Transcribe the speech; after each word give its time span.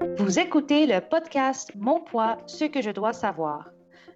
Vous 0.00 0.38
écoutez 0.38 0.86
le 0.86 1.00
podcast 1.00 1.72
Mon 1.76 2.00
poids, 2.00 2.38
ce 2.46 2.64
que 2.64 2.80
je 2.80 2.90
dois 2.90 3.12
savoir. 3.12 3.70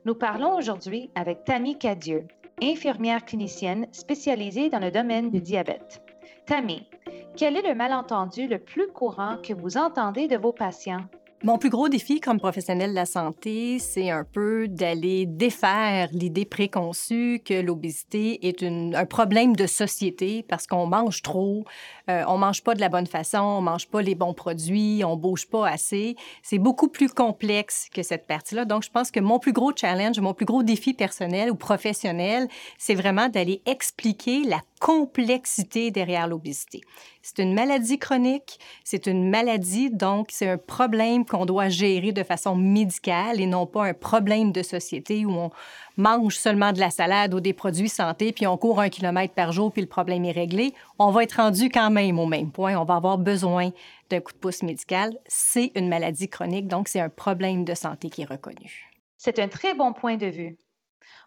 Nous 0.04 0.14
parlons 0.14 0.56
aujourd'hui 0.56 1.10
avec 1.14 1.44
Tammy 1.44 1.78
Cadieux, 1.78 2.26
infirmière 2.62 3.24
clinicienne 3.24 3.86
spécialisée 3.92 4.70
dans 4.70 4.78
le 4.78 4.90
domaine 4.90 5.30
du 5.30 5.40
diabète. 5.40 6.02
Tammy, 6.46 6.88
quel 7.36 7.56
est 7.56 7.68
le 7.68 7.74
malentendu 7.74 8.46
le 8.46 8.58
plus 8.58 8.88
courant 8.88 9.38
que 9.42 9.54
vous 9.54 9.76
entendez 9.76 10.28
de 10.28 10.36
vos 10.36 10.52
patients? 10.52 11.04
Mon 11.44 11.58
plus 11.58 11.70
gros 11.70 11.88
défi 11.88 12.20
comme 12.20 12.38
professionnel 12.38 12.90
de 12.90 12.94
la 12.94 13.04
santé, 13.04 13.80
c'est 13.80 14.10
un 14.10 14.22
peu 14.22 14.68
d'aller 14.68 15.26
défaire 15.26 16.08
l'idée 16.12 16.44
préconçue 16.44 17.42
que 17.44 17.54
l'obésité 17.54 18.46
est 18.46 18.62
un 18.62 19.04
problème 19.06 19.56
de 19.56 19.66
société 19.66 20.44
parce 20.48 20.68
qu'on 20.68 20.86
mange 20.86 21.20
trop, 21.20 21.64
euh, 22.08 22.22
on 22.28 22.38
mange 22.38 22.62
pas 22.62 22.76
de 22.76 22.80
la 22.80 22.88
bonne 22.88 23.08
façon, 23.08 23.40
on 23.40 23.60
mange 23.60 23.88
pas 23.88 24.02
les 24.02 24.14
bons 24.14 24.34
produits, 24.34 25.02
on 25.04 25.16
bouge 25.16 25.48
pas 25.48 25.68
assez. 25.68 26.14
C'est 26.44 26.58
beaucoup 26.58 26.86
plus 26.86 27.08
complexe 27.08 27.88
que 27.92 28.04
cette 28.04 28.28
partie-là. 28.28 28.64
Donc, 28.64 28.84
je 28.84 28.90
pense 28.90 29.10
que 29.10 29.18
mon 29.18 29.40
plus 29.40 29.52
gros 29.52 29.72
challenge, 29.74 30.20
mon 30.20 30.34
plus 30.34 30.46
gros 30.46 30.62
défi 30.62 30.94
personnel 30.94 31.50
ou 31.50 31.56
professionnel, 31.56 32.46
c'est 32.78 32.94
vraiment 32.94 33.28
d'aller 33.28 33.62
expliquer 33.66 34.44
la 34.44 34.60
complexité 34.82 35.92
derrière 35.92 36.26
l'obésité. 36.26 36.80
C'est 37.22 37.38
une 37.38 37.54
maladie 37.54 38.00
chronique, 38.00 38.58
c'est 38.82 39.06
une 39.06 39.30
maladie, 39.30 39.90
donc 39.90 40.30
c'est 40.32 40.48
un 40.48 40.58
problème 40.58 41.24
qu'on 41.24 41.46
doit 41.46 41.68
gérer 41.68 42.10
de 42.10 42.24
façon 42.24 42.56
médicale 42.56 43.40
et 43.40 43.46
non 43.46 43.64
pas 43.64 43.84
un 43.84 43.94
problème 43.94 44.50
de 44.50 44.60
société 44.64 45.24
où 45.24 45.30
on 45.30 45.50
mange 45.96 46.36
seulement 46.36 46.72
de 46.72 46.80
la 46.80 46.90
salade 46.90 47.32
ou 47.32 47.38
des 47.38 47.52
produits 47.52 47.88
santé, 47.88 48.32
puis 48.32 48.44
on 48.48 48.56
court 48.56 48.80
un 48.80 48.88
kilomètre 48.88 49.34
par 49.34 49.52
jour, 49.52 49.70
puis 49.70 49.82
le 49.82 49.88
problème 49.88 50.24
est 50.24 50.32
réglé. 50.32 50.74
On 50.98 51.12
va 51.12 51.22
être 51.22 51.34
rendu 51.34 51.68
quand 51.68 51.90
même 51.90 52.18
au 52.18 52.26
même 52.26 52.50
point. 52.50 52.74
On 52.74 52.84
va 52.84 52.96
avoir 52.96 53.18
besoin 53.18 53.70
d'un 54.10 54.18
coup 54.18 54.32
de 54.32 54.38
pouce 54.38 54.64
médical. 54.64 55.16
C'est 55.28 55.70
une 55.76 55.88
maladie 55.88 56.28
chronique, 56.28 56.66
donc 56.66 56.88
c'est 56.88 57.00
un 57.00 57.08
problème 57.08 57.64
de 57.64 57.74
santé 57.74 58.10
qui 58.10 58.22
est 58.22 58.28
reconnu. 58.28 58.90
C'est 59.16 59.38
un 59.38 59.46
très 59.46 59.74
bon 59.74 59.92
point 59.92 60.16
de 60.16 60.26
vue. 60.26 60.56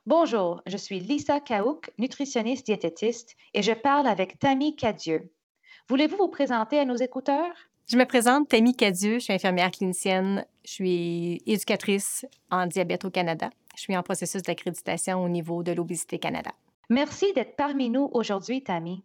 Bonjour, 0.06 0.62
je 0.66 0.78
suis 0.78 1.00
Lisa 1.00 1.40
Kaouk, 1.40 1.92
nutritionniste 1.98 2.66
diététiste, 2.66 3.36
et 3.54 3.62
je 3.62 3.72
parle 3.72 4.08
avec 4.08 4.40
Tammy 4.40 4.76
Cadieux. 4.76 5.32
Voulez-vous 5.90 6.18
vous 6.18 6.28
présenter 6.28 6.80
à 6.80 6.86
nos 6.86 6.96
écouteurs? 6.96 7.54
Je 7.88 7.98
me 7.98 8.06
présente 8.06 8.50
Tammy 8.50 8.76
Cadieux, 8.76 9.16
je 9.16 9.26
suis 9.26 9.34
infirmière 9.34 9.72
clinicienne, 9.72 10.46
je 10.64 10.72
suis 10.72 11.42
éducatrice 11.46 12.26
en 12.50 12.66
diabète 12.66 13.06
au 13.06 13.12
Canada. 13.12 13.50
Je 13.76 13.82
suis 13.82 13.96
en 13.96 14.04
processus 14.04 14.42
d'accréditation 14.42 15.24
au 15.24 15.30
niveau 15.30 15.62
de 15.62 15.72
l'Obésité 15.72 16.18
Canada. 16.18 16.52
Merci 16.90 17.34
d'être 17.34 17.56
parmi 17.56 17.90
nous 17.90 18.10
aujourd'hui, 18.14 18.64
Tammy. 18.64 19.04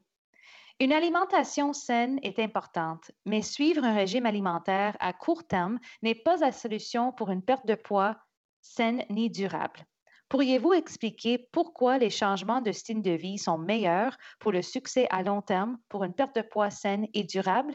Une 0.81 0.93
alimentation 0.93 1.75
saine 1.75 2.19
est 2.23 2.39
importante, 2.39 3.11
mais 3.27 3.43
suivre 3.43 3.85
un 3.85 3.93
régime 3.93 4.25
alimentaire 4.25 4.97
à 5.01 5.13
court 5.13 5.45
terme 5.45 5.79
n'est 6.03 6.15
pas 6.15 6.37
la 6.39 6.53
solution 6.53 7.13
pour 7.13 7.31
une 7.31 7.43
perte 7.43 7.67
de 7.67 7.75
poids 7.75 8.17
saine 8.63 9.05
ni 9.11 9.29
durable. 9.29 9.87
Pourriez-vous 10.31 10.75
expliquer 10.75 11.39
pourquoi 11.39 11.99
les 11.99 12.09
changements 12.09 12.61
de 12.61 12.71
style 12.71 13.03
de 13.03 13.11
vie 13.11 13.37
sont 13.37 13.59
meilleurs 13.59 14.17
pour 14.39 14.53
le 14.53 14.63
succès 14.63 15.09
à 15.11 15.25
long 15.25 15.43
terme 15.43 15.77
pour 15.89 16.05
une 16.05 16.13
perte 16.13 16.37
de 16.37 16.43
poids 16.43 16.71
saine 16.71 17.09
et 17.15 17.25
durable? 17.25 17.75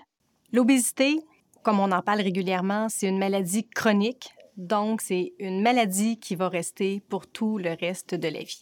L'obésité, 0.53 1.20
comme 1.64 1.81
on 1.81 1.92
en 1.92 2.02
parle 2.02 2.22
régulièrement, 2.22 2.88
c'est 2.88 3.09
une 3.09 3.20
maladie 3.20 3.67
chronique, 3.67 4.33
donc 4.56 5.02
c'est 5.02 5.33
une 5.38 5.61
maladie 5.61 6.17
qui 6.17 6.36
va 6.36 6.48
rester 6.48 7.02
pour 7.09 7.28
tout 7.28 7.58
le 7.58 7.76
reste 7.78 8.16
de 8.16 8.30
la 8.30 8.39
vie. 8.39 8.61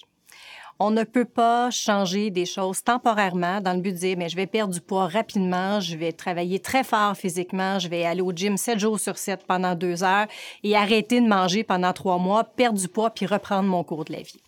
On 0.85 0.91
ne 0.91 1.05
peut 1.05 1.23
pas 1.23 1.71
changer 1.71 2.29
des 2.29 2.45
choses 2.45 2.83
temporairement 2.83 3.61
dans 3.61 3.71
le 3.71 3.79
but 3.79 3.93
de 3.93 3.97
dire, 3.97 4.17
mais 4.17 4.27
je 4.27 4.35
vais 4.35 4.47
perdre 4.47 4.73
du 4.73 4.81
poids 4.81 5.07
rapidement, 5.07 5.79
je 5.79 5.95
vais 5.95 6.11
travailler 6.11 6.59
très 6.59 6.83
fort 6.83 7.15
physiquement, 7.15 7.79
je 7.79 7.87
vais 7.87 8.03
aller 8.03 8.19
au 8.19 8.33
gym 8.33 8.57
7 8.57 8.79
jours 8.79 8.99
sur 8.99 9.17
7 9.17 9.45
pendant 9.47 9.75
deux 9.75 10.03
heures 10.03 10.27
et 10.61 10.75
arrêter 10.75 11.21
de 11.21 11.25
manger 11.25 11.63
pendant 11.63 11.93
trois 11.93 12.17
mois, 12.17 12.43
perdre 12.43 12.77
du 12.77 12.89
poids 12.89 13.11
puis 13.11 13.25
reprendre 13.25 13.69
mon 13.69 13.85
cours 13.85 14.03
de 14.03 14.11
la 14.11 14.23
vie. 14.23 14.41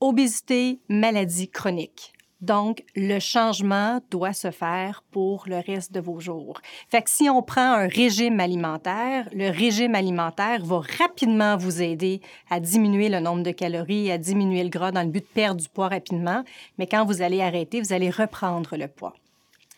Obésité, 0.00 0.78
maladie 0.88 1.50
chronique. 1.50 2.14
Donc, 2.42 2.82
le 2.96 3.20
changement 3.20 4.00
doit 4.10 4.32
se 4.32 4.50
faire 4.50 5.04
pour 5.12 5.44
le 5.46 5.62
reste 5.64 5.92
de 5.92 6.00
vos 6.00 6.18
jours. 6.18 6.60
Fait 6.90 7.00
que 7.00 7.08
si 7.08 7.30
on 7.30 7.40
prend 7.40 7.74
un 7.74 7.86
régime 7.86 8.40
alimentaire, 8.40 9.28
le 9.32 9.48
régime 9.48 9.94
alimentaire 9.94 10.64
va 10.64 10.82
rapidement 10.98 11.56
vous 11.56 11.80
aider 11.80 12.20
à 12.50 12.58
diminuer 12.58 13.08
le 13.08 13.20
nombre 13.20 13.44
de 13.44 13.52
calories, 13.52 14.10
à 14.10 14.18
diminuer 14.18 14.64
le 14.64 14.70
gras 14.70 14.90
dans 14.90 15.04
le 15.04 15.08
but 15.08 15.20
de 15.20 15.32
perdre 15.32 15.60
du 15.60 15.68
poids 15.68 15.88
rapidement. 15.88 16.42
Mais 16.78 16.88
quand 16.88 17.04
vous 17.04 17.22
allez 17.22 17.40
arrêter, 17.40 17.80
vous 17.80 17.92
allez 17.92 18.10
reprendre 18.10 18.76
le 18.76 18.88
poids. 18.88 19.14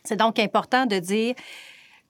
C'est 0.02 0.16
donc 0.16 0.38
important 0.38 0.86
de 0.86 0.98
dire, 0.98 1.34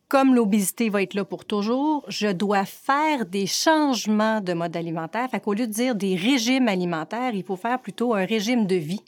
comme 0.09 0.35
l'obésité 0.35 0.91
va 0.91 1.03
être 1.03 1.15
là 1.15 1.25
pour 1.25 1.45
toujours, 1.45 2.05
je 2.09 2.29
dois 2.29 2.65
faire 2.65 3.27
des 3.27 3.47
changements 3.47 4.41
de 4.41 4.53
mode 4.53 4.77
alimentaire. 4.77 5.29
Fait 5.31 5.41
qu'au 5.41 5.55
lieu 5.55 5.67
de 5.67 5.73
dire 5.73 5.95
des 5.95 6.15
régimes 6.15 6.69
alimentaires, 6.69 7.35
il 7.35 7.43
faut 7.43 7.57
faire 7.57 7.81
plutôt 7.81 8.15
un 8.15 8.25
régime 8.25 8.67
de 8.67 8.77
vie 8.77 9.03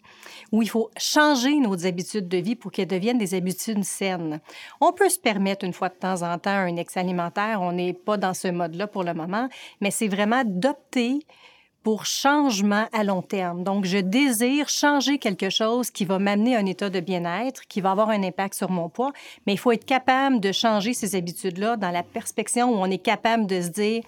où 0.53 0.63
il 0.63 0.69
faut 0.69 0.91
changer 0.97 1.59
nos 1.59 1.87
habitudes 1.87 2.29
de 2.29 2.39
vie 2.39 2.57
pour 2.57 2.73
qu'elles 2.73 2.87
deviennent 2.87 3.19
des 3.19 3.35
habitudes 3.35 3.85
saines. 3.85 4.41
On 4.81 4.93
peut 4.93 5.09
se 5.09 5.19
permettre 5.19 5.65
une 5.65 5.73
fois 5.73 5.89
de 5.89 5.95
temps 5.95 6.23
en 6.23 6.39
temps 6.39 6.51
un 6.51 6.77
ex 6.77 6.97
alimentaire. 6.97 7.61
On 7.61 7.73
n'est 7.73 7.93
pas 7.93 8.17
dans 8.17 8.35
ce 8.35 8.49
mode-là 8.49 8.87
pour 8.87 9.05
le 9.05 9.15
moment, 9.15 9.49
mais 9.81 9.91
c'est 9.91 10.09
vraiment 10.09 10.43
d'opter 10.45 11.21
pour 11.87 12.05
changement 12.05 12.89
à 12.93 13.05
long 13.05 13.23
terme. 13.23 13.63
Donc, 13.63 13.85
je 13.85 13.99
désire 13.99 14.69
changer 14.69 15.19
quelque 15.19 15.51
chose 15.51 15.93
qui 15.93 16.05
va 16.05 16.19
m'amener 16.19 16.57
à 16.57 16.59
un 16.59 16.67
état 16.67 16.91
de 16.91 16.99
bien-être, 16.99 17.65
qui 17.69 17.81
va 17.81 17.93
avoir 17.93 18.11
un 18.11 18.25
impact 18.25 18.55
sur 18.55 18.73
mon 18.73 18.89
poids, 18.89 19.13
mais 19.47 19.53
il 19.53 19.57
faut 19.57 19.71
être 19.71 19.85
capable 19.85 20.41
de 20.41 20.51
changer 20.51 20.95
ces 20.95 21.15
habitudes-là 21.15 21.77
dans 21.77 21.93
la 21.93 22.03
perspective 22.03 22.65
où 22.65 22.75
on 22.75 22.87
est 22.87 22.99
capable 22.99 23.47
de 23.47 23.61
se 23.61 23.69
dire, 23.69 24.03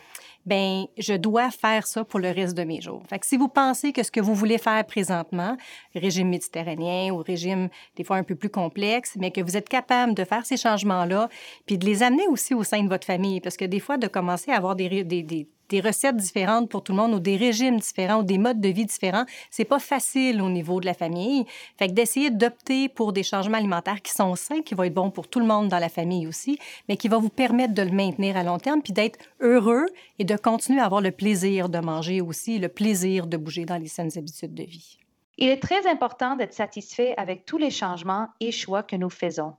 ben 0.45 0.87
je 0.97 1.15
dois 1.15 1.53
faire 1.53 1.87
ça 1.87 2.03
pour 2.03 2.19
le 2.19 2.33
reste 2.33 2.57
de 2.57 2.65
mes 2.65 2.81
jours. 2.81 3.05
Fait 3.09 3.21
que 3.21 3.27
si 3.27 3.37
vous 3.37 3.47
pensez 3.47 3.93
que 3.93 4.03
ce 4.03 4.11
que 4.11 4.21
vous 4.21 4.35
voulez 4.35 4.59
faire 4.59 4.85
présentement, 4.85 5.57
régime 5.95 6.31
méditerranéen 6.31 7.13
ou 7.13 7.19
régime 7.19 7.69
des 7.95 8.03
fois 8.03 8.17
un 8.17 8.25
peu 8.25 8.35
plus 8.35 8.51
complexe, 8.51 9.15
mais 9.21 9.31
que 9.31 9.41
vous 9.41 9.57
êtes 9.57 9.69
capable 9.69 10.15
de 10.15 10.25
faire 10.25 10.45
ces 10.45 10.57
changements-là, 10.57 11.29
puis 11.65 11.79
de 11.79 11.87
les 11.87 12.03
amener 12.03 12.27
aussi 12.27 12.55
au 12.55 12.65
sein 12.65 12.83
de 12.83 12.89
votre 12.89 13.07
famille, 13.07 13.41
parce 13.41 13.57
que 13.57 13.67
des 13.67 13.79
fois, 13.79 13.99
de 13.99 14.09
commencer 14.09 14.51
à 14.51 14.57
avoir 14.57 14.75
des, 14.75 15.05
des, 15.05 15.23
des 15.23 15.47
des 15.69 15.81
recettes 15.81 16.17
différentes 16.17 16.69
pour 16.69 16.83
tout 16.83 16.93
le 16.93 16.99
monde 16.99 17.15
ou 17.15 17.21
des 17.21 17.37
régimes 17.37 17.79
différents 17.79 18.21
ou 18.21 18.23
des 18.23 18.39
modes 18.39 18.61
de 18.61 18.69
vie 18.69 18.87
différents, 18.87 19.25
c'est 19.51 19.65
pas 19.65 19.79
facile 19.79 20.41
au 20.43 20.49
niveau 20.49 20.81
de 20.81 20.87
la 20.87 20.95
famille. 20.95 21.45
Fait 21.79 21.89
que 21.89 21.93
d'essayer 21.93 22.31
d'opter 22.31 22.89
pour 22.89 23.13
des 23.13 23.23
changements 23.23 23.59
alimentaires 23.59 24.03
qui 24.03 24.13
sont 24.13 24.35
sains, 24.35 24.63
qui 24.63 24.75
vont 24.75 24.85
être 24.85 24.95
bons 24.95 25.11
pour 25.11 25.29
tout 25.29 25.41
le 25.41 25.47
monde 25.47 25.69
dans 25.69 25.79
la 25.79 25.89
famille 25.89 26.27
aussi, 26.27 26.59
mais 26.89 26.97
qui 26.97 27.09
va 27.09 27.19
vous 27.19 27.29
permettre 27.29 27.75
de 27.75 27.83
le 27.83 27.91
maintenir 27.91 28.37
à 28.37 28.43
long 28.43 28.59
terme 28.59 28.83
puis 28.83 28.93
d'être 28.93 29.19
heureux 29.41 29.87
et 30.19 30.25
de 30.25 30.37
continuer 30.37 30.81
à 30.81 30.87
avoir 30.87 31.01
le 31.01 31.11
plaisir 31.11 31.69
de 31.69 31.79
manger 31.79 32.21
aussi, 32.21 32.59
le 32.59 32.69
plaisir 32.69 33.27
de 33.27 33.37
bouger 33.37 33.65
dans 33.65 33.77
les 33.77 33.89
saines 33.89 34.11
habitudes 34.17 34.55
de 34.55 34.65
vie. 34.65 34.99
Il 35.37 35.49
est 35.49 35.63
très 35.63 35.89
important 35.89 36.35
d'être 36.35 36.53
satisfait 36.53 37.15
avec 37.17 37.45
tous 37.45 37.59
les 37.59 37.71
changements 37.71 38.29
et 38.41 38.51
choix 38.51 38.83
que 38.83 38.97
nous 38.97 39.11
faisons. 39.11 39.55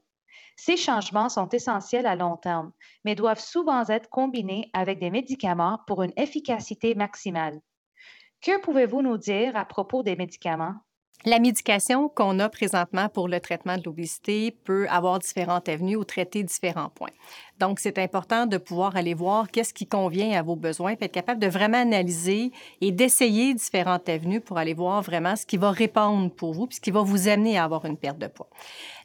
Ces 0.56 0.78
changements 0.78 1.30
sont 1.30 1.50
essentiels 1.50 2.06
à 2.06 2.16
long 2.16 2.38
terme, 2.38 2.72
mais 3.06 3.16
doivent 3.16 3.40
souvent 3.40 3.86
être 3.88 4.10
combinés 4.10 4.70
avec 4.74 5.00
des 5.00 5.10
médicaments 5.10 5.80
pour 5.88 6.04
une 6.04 6.14
efficacité 6.18 6.96
maximale. 6.96 7.62
Que 8.42 8.60
pouvez-vous 8.60 9.02
nous 9.02 9.18
dire 9.18 9.56
à 9.56 9.66
propos 9.66 10.04
des 10.04 10.16
médicaments? 10.16 10.76
La 11.26 11.40
médication 11.40 12.08
qu'on 12.08 12.40
a 12.40 12.48
présentement 12.48 13.10
pour 13.10 13.28
le 13.28 13.42
traitement 13.42 13.76
de 13.76 13.84
l'obésité 13.84 14.52
peut 14.52 14.88
avoir 14.90 15.20
différentes 15.20 15.68
avenues 15.68 15.98
ou 15.98 16.06
traiter 16.06 16.44
différents 16.44 16.90
points. 16.90 17.12
Donc, 17.59 17.80
c'est 17.80 17.97
important 17.97 18.46
de 18.46 18.58
pouvoir 18.58 18.96
aller 18.96 19.14
voir 19.14 19.52
qu'est-ce 19.52 19.74
qui 19.74 19.86
convient 19.86 20.38
à 20.38 20.42
vos 20.42 20.56
besoins, 20.56 20.96
puis 20.96 21.06
être 21.06 21.12
capable 21.12 21.40
de 21.40 21.47
vraiment 21.47 21.81
analyser 21.81 22.52
et 22.81 22.92
d'essayer 22.92 23.53
différentes 23.53 24.08
avenues 24.08 24.42
pour 24.42 24.58
aller 24.58 24.74
voir 24.74 25.02
vraiment 25.02 25.36
ce 25.36 25.46
qui 25.46 25.58
va 25.58 25.72
répondre 25.72 26.31
pour 26.31 26.53
vous, 26.53 26.68
puis 26.68 26.78
ce 26.78 26.81
qui 26.81 26.92
va 26.92 27.02
vous 27.02 27.28
amener 27.28 27.58
à 27.58 27.66
avoir 27.66 27.86
une 27.86 27.97
perte 27.97 28.18
de 28.18 28.28
poids. 28.28 28.50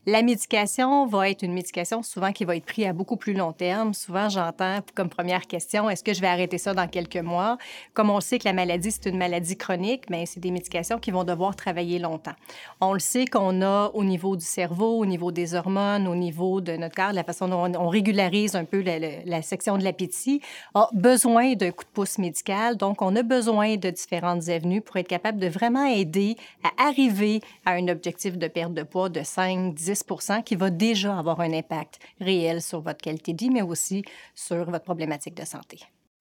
La 0.06 0.20
médication 0.20 1.06
va 1.06 1.30
être 1.30 1.42
une 1.42 1.54
médication 1.54 2.02
souvent 2.02 2.30
qui 2.30 2.44
va 2.44 2.56
être 2.56 2.66
prise 2.66 2.84
à 2.88 2.92
beaucoup 2.92 3.16
plus 3.16 3.32
long 3.32 3.52
terme. 3.52 3.94
Souvent, 3.94 4.28
j'entends 4.28 4.80
comme 4.94 5.08
première 5.08 5.46
question, 5.46 5.88
est-ce 5.88 6.04
que 6.04 6.12
je 6.12 6.20
vais 6.20 6.26
arrêter 6.26 6.58
ça 6.58 6.74
dans 6.74 6.86
quelques 6.86 7.16
mois? 7.16 7.56
Comme 7.94 8.10
on 8.10 8.20
sait 8.20 8.38
que 8.38 8.44
la 8.44 8.52
maladie, 8.52 8.90
c'est 8.90 9.08
une 9.08 9.16
maladie 9.16 9.56
chronique, 9.56 10.10
mais 10.10 10.26
c'est 10.26 10.40
des 10.40 10.50
médications 10.50 10.98
qui 10.98 11.10
vont 11.10 11.24
devoir 11.24 11.56
travailler 11.56 11.98
longtemps. 11.98 12.34
On 12.82 12.92
le 12.92 12.98
sait 12.98 13.24
qu'on 13.24 13.62
a 13.62 13.90
au 13.94 14.04
niveau 14.04 14.36
du 14.36 14.44
cerveau, 14.44 14.98
au 14.98 15.06
niveau 15.06 15.32
des 15.32 15.54
hormones, 15.54 16.06
au 16.06 16.16
niveau 16.16 16.60
de 16.60 16.76
notre 16.76 16.94
corps, 16.94 17.14
la 17.14 17.24
façon 17.24 17.48
dont 17.48 17.72
on, 17.74 17.88
régularise 17.88 18.43
un 18.54 18.64
peu 18.64 18.82
la, 18.82 19.42
section 19.42 19.78
de 19.78 19.84
l'appétit, 19.84 20.40
a 20.74 20.88
besoin 20.92 21.54
d'un 21.54 21.70
coup 21.70 21.84
de 21.84 21.90
pouce 21.90 22.18
médical. 22.18 22.76
Donc, 22.76 23.02
on 23.02 23.16
a 23.16 23.22
besoin 23.22 23.76
de 23.76 23.90
différentes 23.90 24.48
avenues 24.48 24.80
pour 24.80 24.96
être 24.96 25.08
capable 25.08 25.38
de 25.38 25.48
vraiment 25.48 25.86
aider 25.86 26.36
à 26.62 26.88
arriver 26.88 27.40
à 27.64 27.72
un 27.72 27.88
objectif 27.88 28.36
de 28.36 28.48
perte 28.48 28.74
de 28.74 28.82
poids 28.82 29.08
de 29.08 29.22
5, 29.22 29.74
10 29.74 30.04
qui 30.44 30.56
va 30.56 30.70
déjà 30.70 31.18
avoir 31.18 31.40
un 31.40 31.52
impact 31.52 31.98
réel 32.20 32.60
sur 32.60 32.80
votre 32.80 33.00
qualité 33.00 33.32
de 33.32 33.38
vie, 33.38 33.50
mais 33.50 33.62
aussi 33.62 34.04
sur 34.34 34.70
votre 34.70 34.84
problématique 34.84 35.34
de 35.34 35.44
santé. 35.44 35.80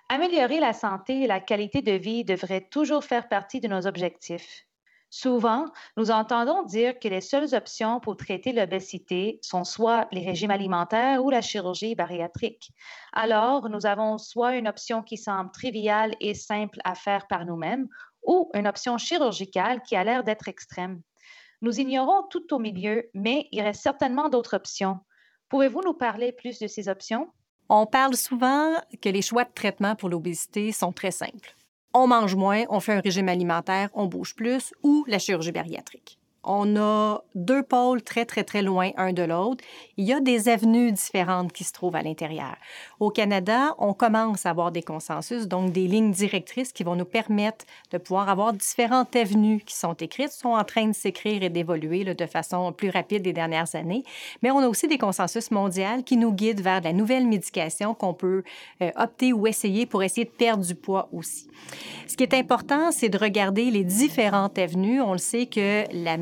Améliorer 0.09 0.59
la 0.59 0.73
santé 0.73 1.23
et 1.23 1.27
la 1.27 1.39
qualité 1.39 1.81
de 1.81 1.93
vie 1.93 2.23
devrait 2.23 2.61
toujours 2.61 3.03
faire 3.03 3.27
partie 3.27 3.59
de 3.59 3.67
nos 3.67 3.87
objectifs. 3.87 4.65
Souvent, 5.15 5.65
nous 5.95 6.10
entendons 6.10 6.63
dire 6.63 6.98
que 6.98 7.07
les 7.07 7.21
seules 7.21 7.54
options 7.54 8.00
pour 8.00 8.18
traiter 8.18 8.51
l'obésité 8.51 9.38
sont 9.44 9.63
soit 9.63 10.07
les 10.12 10.25
régimes 10.25 10.50
alimentaires 10.50 11.24
ou 11.24 11.30
la 11.30 11.39
chirurgie 11.42 11.94
bariatrique. 11.94 12.71
Alors, 13.12 13.69
nous 13.69 13.86
avons 13.86 14.18
soit 14.18 14.56
une 14.56 14.68
option 14.68 15.04
qui 15.04 15.18
semble 15.18 15.51
triviale 15.51 16.15
et 16.19 16.33
simple 16.33 16.80
à 16.83 16.95
faire 16.95 17.27
par 17.27 17.45
nous-mêmes 17.45 17.88
ou 18.24 18.50
une 18.56 18.65
option 18.65 18.98
chirurgicale 18.98 19.83
qui 19.83 19.95
a 19.95 20.04
l'air 20.04 20.24
d'être 20.24 20.48
extrême. 20.48 21.04
Nous 21.62 21.80
ignorons 21.80 22.24
tout 22.31 22.51
au 22.51 22.57
milieu, 22.57 23.07
mais 23.13 23.48
il 23.51 23.62
reste 23.62 23.83
certainement 23.83 24.30
d'autres 24.30 24.56
options. 24.56 24.98
Pouvez-vous 25.48 25.83
nous 25.83 25.94
parler 25.94 26.31
plus 26.31 26.57
de 26.57 26.66
ces 26.66 26.89
options? 26.89 27.27
On 27.69 27.86
parle 27.86 28.16
souvent 28.16 28.77
que 29.00 29.09
les 29.09 29.21
choix 29.21 29.44
de 29.44 29.54
traitement 29.54 29.95
pour 29.95 30.09
l'obésité 30.09 30.71
sont 30.71 30.92
très 30.92 31.12
simples 31.12 31.56
on 31.94 32.07
mange 32.07 32.36
moins, 32.36 32.63
on 32.69 32.80
fait 32.80 32.94
un 32.94 33.01
régime 33.01 33.30
alimentaire, 33.30 33.90
on 33.94 34.06
bouge 34.06 34.36
plus, 34.36 34.74
ou 34.84 35.06
la 35.07 35.19
chirurgie 35.19 35.51
bariatrique 35.51 36.18
on 36.44 36.75
a 36.75 37.24
deux 37.36 37.63
pôles 37.63 38.01
très, 38.01 38.25
très, 38.25 38.44
très 38.44 38.62
loin 38.62 38.92
un 38.98 39.13
de 39.13 39.24
l'autre. 39.24 39.63
Il 39.98 40.06
y 40.06 40.13
a 40.13 40.19
des 40.19 40.50
avenues 40.50 40.92
différentes 40.92 41.54
qui 41.54 41.63
se 41.63 41.74
trouvent 41.74 41.95
à 41.95 42.01
l'intérieur. 42.01 42.56
Au 43.00 43.10
Canada, 43.10 43.75
on 43.78 43.94
commence 43.94 44.45
à 44.45 44.50
avoir 44.50 44.72
des 44.72 44.81
consensus, 44.81 45.48
donc 45.48 45.72
des 45.72 45.88
lignes 45.88 46.12
directrices 46.12 46.74
qui 46.74 46.84
vont 46.84 46.95
nous 46.95 47.06
permettre 47.06 47.66
de 47.92 47.98
pouvoir 47.98 48.30
avoir 48.30 48.54
différentes 48.54 49.16
avenues 49.16 49.62
qui 49.66 49.75
sont 49.75 49.94
écrites, 49.94 50.31
sont 50.31 50.50
en 50.50 50.63
train 50.63 50.88
de 50.88 50.94
s'écrire 50.94 51.44
et 51.44 51.50
d'évoluer 51.50 52.04
de 52.04 52.25
façon 52.25 52.72
plus 52.72 52.90
rapide 52.90 53.25
les 53.25 53.34
dernières 53.34 53.75
années. 53.75 54.04
Mais 54.42 54.51
on 54.51 54.60
a 54.60 54.68
aussi 54.68 54.88
des 54.88 54.98
consensus 54.98 55.51
mondiaux 55.51 55.74
qui 56.06 56.18
nous 56.18 56.31
guident 56.31 56.62
vers 56.62 56.81
la 56.81 56.94
nouvelle 56.94 57.28
médication 57.28 57.94
qu'on 57.94 58.13
peut 58.13 58.44
euh, 58.81 58.92
opter 58.95 59.34
ou 59.34 59.48
essayer 59.48 59.86
pour 59.86 60.04
essayer 60.04 60.25
de 60.25 60.31
perdre 60.31 60.66
du 60.66 60.75
poids 60.75 61.10
aussi. 61.12 61.48
Ce 62.07 62.16
qui 62.16 62.24
est 62.24 62.34
important, 62.34 62.92
c'est 62.92 63.10
de 63.10 63.18
regarder 63.18 63.72
les 63.72 63.84
différentes 63.84 64.57
avenues. 64.60 65.01
On 65.01 65.13
le 65.13 65.18
sait 65.18 65.45
que 65.45 65.84
la 65.92 66.18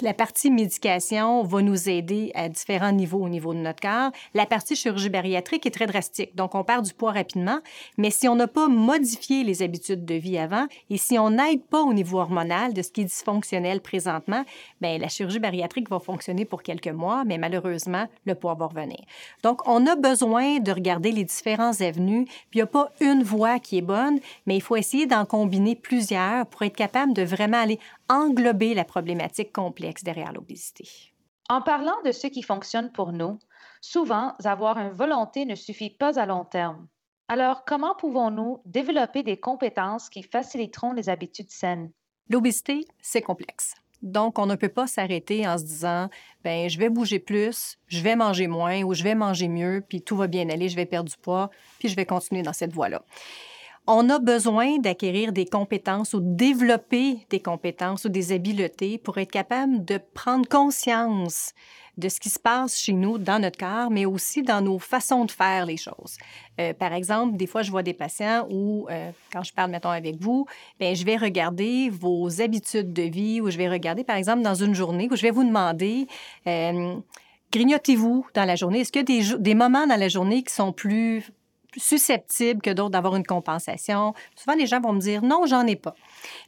la 0.00 0.14
partie 0.14 0.50
médication 0.50 1.42
va 1.42 1.62
nous 1.62 1.88
aider 1.88 2.32
à 2.34 2.48
différents 2.48 2.92
niveaux 2.92 3.20
au 3.20 3.28
niveau 3.28 3.54
de 3.54 3.58
notre 3.58 3.80
corps. 3.80 4.10
La 4.34 4.46
partie 4.46 4.76
chirurgie 4.76 5.08
bariatrique 5.08 5.66
est 5.66 5.70
très 5.70 5.86
drastique, 5.86 6.34
donc 6.34 6.54
on 6.54 6.64
perd 6.64 6.84
du 6.84 6.92
poids 6.92 7.12
rapidement. 7.12 7.58
Mais 7.98 8.10
si 8.10 8.28
on 8.28 8.34
n'a 8.34 8.48
pas 8.48 8.68
modifié 8.68 9.44
les 9.44 9.62
habitudes 9.62 10.04
de 10.04 10.14
vie 10.14 10.38
avant 10.38 10.66
et 10.90 10.96
si 10.96 11.18
on 11.18 11.30
n'aide 11.30 11.64
pas 11.64 11.82
au 11.82 11.92
niveau 11.92 12.18
hormonal 12.18 12.72
de 12.74 12.82
ce 12.82 12.90
qui 12.90 13.02
est 13.02 13.04
dysfonctionnel 13.04 13.80
présentement, 13.80 14.44
bien, 14.80 14.98
la 14.98 15.08
chirurgie 15.08 15.38
bariatrique 15.38 15.88
va 15.88 15.98
fonctionner 15.98 16.44
pour 16.44 16.62
quelques 16.62 16.88
mois, 16.88 17.24
mais 17.24 17.38
malheureusement, 17.38 18.06
le 18.26 18.34
poids 18.34 18.54
va 18.54 18.66
revenir. 18.66 18.98
Donc, 19.42 19.66
on 19.68 19.86
a 19.86 19.96
besoin 19.96 20.58
de 20.58 20.72
regarder 20.72 21.12
les 21.12 21.24
différents 21.24 21.80
avenues. 21.80 22.24
Puis, 22.24 22.54
il 22.54 22.58
n'y 22.58 22.62
a 22.62 22.66
pas 22.66 22.90
une 23.00 23.22
voie 23.22 23.58
qui 23.58 23.78
est 23.78 23.82
bonne, 23.82 24.18
mais 24.46 24.56
il 24.56 24.62
faut 24.62 24.76
essayer 24.76 25.06
d'en 25.06 25.24
combiner 25.24 25.76
plusieurs 25.76 26.46
pour 26.46 26.62
être 26.62 26.76
capable 26.76 27.12
de 27.12 27.22
vraiment 27.22 27.58
aller 27.58 27.78
englober 28.08 28.74
la 28.74 28.84
problématique 28.84 29.52
complexe 29.52 30.04
derrière 30.04 30.32
l'obésité. 30.32 30.88
En 31.48 31.60
parlant 31.60 32.00
de 32.04 32.12
ce 32.12 32.26
qui 32.26 32.42
fonctionne 32.42 32.92
pour 32.92 33.12
nous, 33.12 33.38
souvent, 33.80 34.34
avoir 34.44 34.78
une 34.78 34.92
volonté 34.92 35.44
ne 35.44 35.54
suffit 35.54 35.90
pas 35.90 36.18
à 36.18 36.26
long 36.26 36.44
terme. 36.44 36.86
Alors, 37.28 37.64
comment 37.64 37.94
pouvons-nous 37.94 38.60
développer 38.64 39.22
des 39.22 39.38
compétences 39.38 40.08
qui 40.08 40.22
faciliteront 40.22 40.92
les 40.92 41.08
habitudes 41.08 41.50
saines? 41.50 41.90
L'obésité, 42.28 42.86
c'est 43.00 43.22
complexe. 43.22 43.74
Donc, 44.02 44.38
on 44.38 44.46
ne 44.46 44.56
peut 44.56 44.68
pas 44.68 44.86
s'arrêter 44.86 45.46
en 45.46 45.56
se 45.56 45.64
disant, 45.64 46.08
ben, 46.42 46.68
je 46.68 46.78
vais 46.78 46.88
bouger 46.88 47.20
plus, 47.20 47.78
je 47.86 48.02
vais 48.02 48.16
manger 48.16 48.48
moins 48.48 48.82
ou 48.82 48.94
je 48.94 49.04
vais 49.04 49.14
manger 49.14 49.48
mieux, 49.48 49.84
puis 49.88 50.02
tout 50.02 50.16
va 50.16 50.26
bien 50.26 50.48
aller, 50.48 50.68
je 50.68 50.76
vais 50.76 50.86
perdre 50.86 51.08
du 51.08 51.16
poids, 51.16 51.50
puis 51.78 51.88
je 51.88 51.94
vais 51.94 52.06
continuer 52.06 52.42
dans 52.42 52.52
cette 52.52 52.72
voie-là. 52.72 53.04
On 53.88 54.08
a 54.10 54.20
besoin 54.20 54.78
d'acquérir 54.78 55.32
des 55.32 55.44
compétences 55.44 56.14
ou 56.14 56.20
développer 56.22 57.26
des 57.30 57.40
compétences 57.40 58.04
ou 58.04 58.08
des 58.08 58.30
habiletés 58.30 58.96
pour 58.96 59.18
être 59.18 59.32
capable 59.32 59.84
de 59.84 59.98
prendre 60.14 60.48
conscience 60.48 61.52
de 61.98 62.08
ce 62.08 62.20
qui 62.20 62.30
se 62.30 62.38
passe 62.38 62.78
chez 62.78 62.92
nous, 62.92 63.18
dans 63.18 63.40
notre 63.40 63.58
corps, 63.58 63.90
mais 63.90 64.06
aussi 64.06 64.42
dans 64.42 64.60
nos 64.60 64.78
façons 64.78 65.24
de 65.24 65.32
faire 65.32 65.66
les 65.66 65.76
choses. 65.76 66.16
Euh, 66.60 66.72
par 66.72 66.92
exemple, 66.92 67.36
des 67.36 67.46
fois, 67.46 67.62
je 67.62 67.70
vois 67.72 67.82
des 67.82 67.92
patients 67.92 68.46
où, 68.50 68.86
euh, 68.88 69.10
quand 69.32 69.42
je 69.42 69.52
parle, 69.52 69.72
mettons, 69.72 69.90
avec 69.90 70.16
vous, 70.20 70.46
bien, 70.78 70.94
je 70.94 71.04
vais 71.04 71.16
regarder 71.16 71.90
vos 71.90 72.40
habitudes 72.40 72.92
de 72.92 73.02
vie 73.02 73.40
ou 73.40 73.50
je 73.50 73.58
vais 73.58 73.68
regarder, 73.68 74.04
par 74.04 74.16
exemple, 74.16 74.42
dans 74.42 74.54
une 74.54 74.74
journée 74.74 75.08
où 75.10 75.16
je 75.16 75.22
vais 75.22 75.32
vous 75.32 75.44
demander, 75.44 76.06
euh, 76.46 76.96
grignotez-vous 77.50 78.26
dans 78.32 78.44
la 78.44 78.54
journée? 78.56 78.80
Est-ce 78.80 78.92
qu'il 78.92 79.10
y 79.10 79.22
a 79.22 79.36
des, 79.36 79.38
des 79.38 79.54
moments 79.54 79.86
dans 79.86 79.98
la 79.98 80.08
journée 80.08 80.44
qui 80.44 80.54
sont 80.54 80.72
plus 80.72 81.30
susceptibles 81.76 82.60
que 82.60 82.70
d'autres 82.70 82.90
d'avoir 82.90 83.16
une 83.16 83.26
compensation. 83.26 84.14
Souvent, 84.36 84.56
les 84.56 84.66
gens 84.66 84.80
vont 84.80 84.92
me 84.92 85.00
dire 85.00 85.22
non, 85.22 85.46
j'en 85.46 85.66
ai 85.66 85.76
pas. 85.76 85.94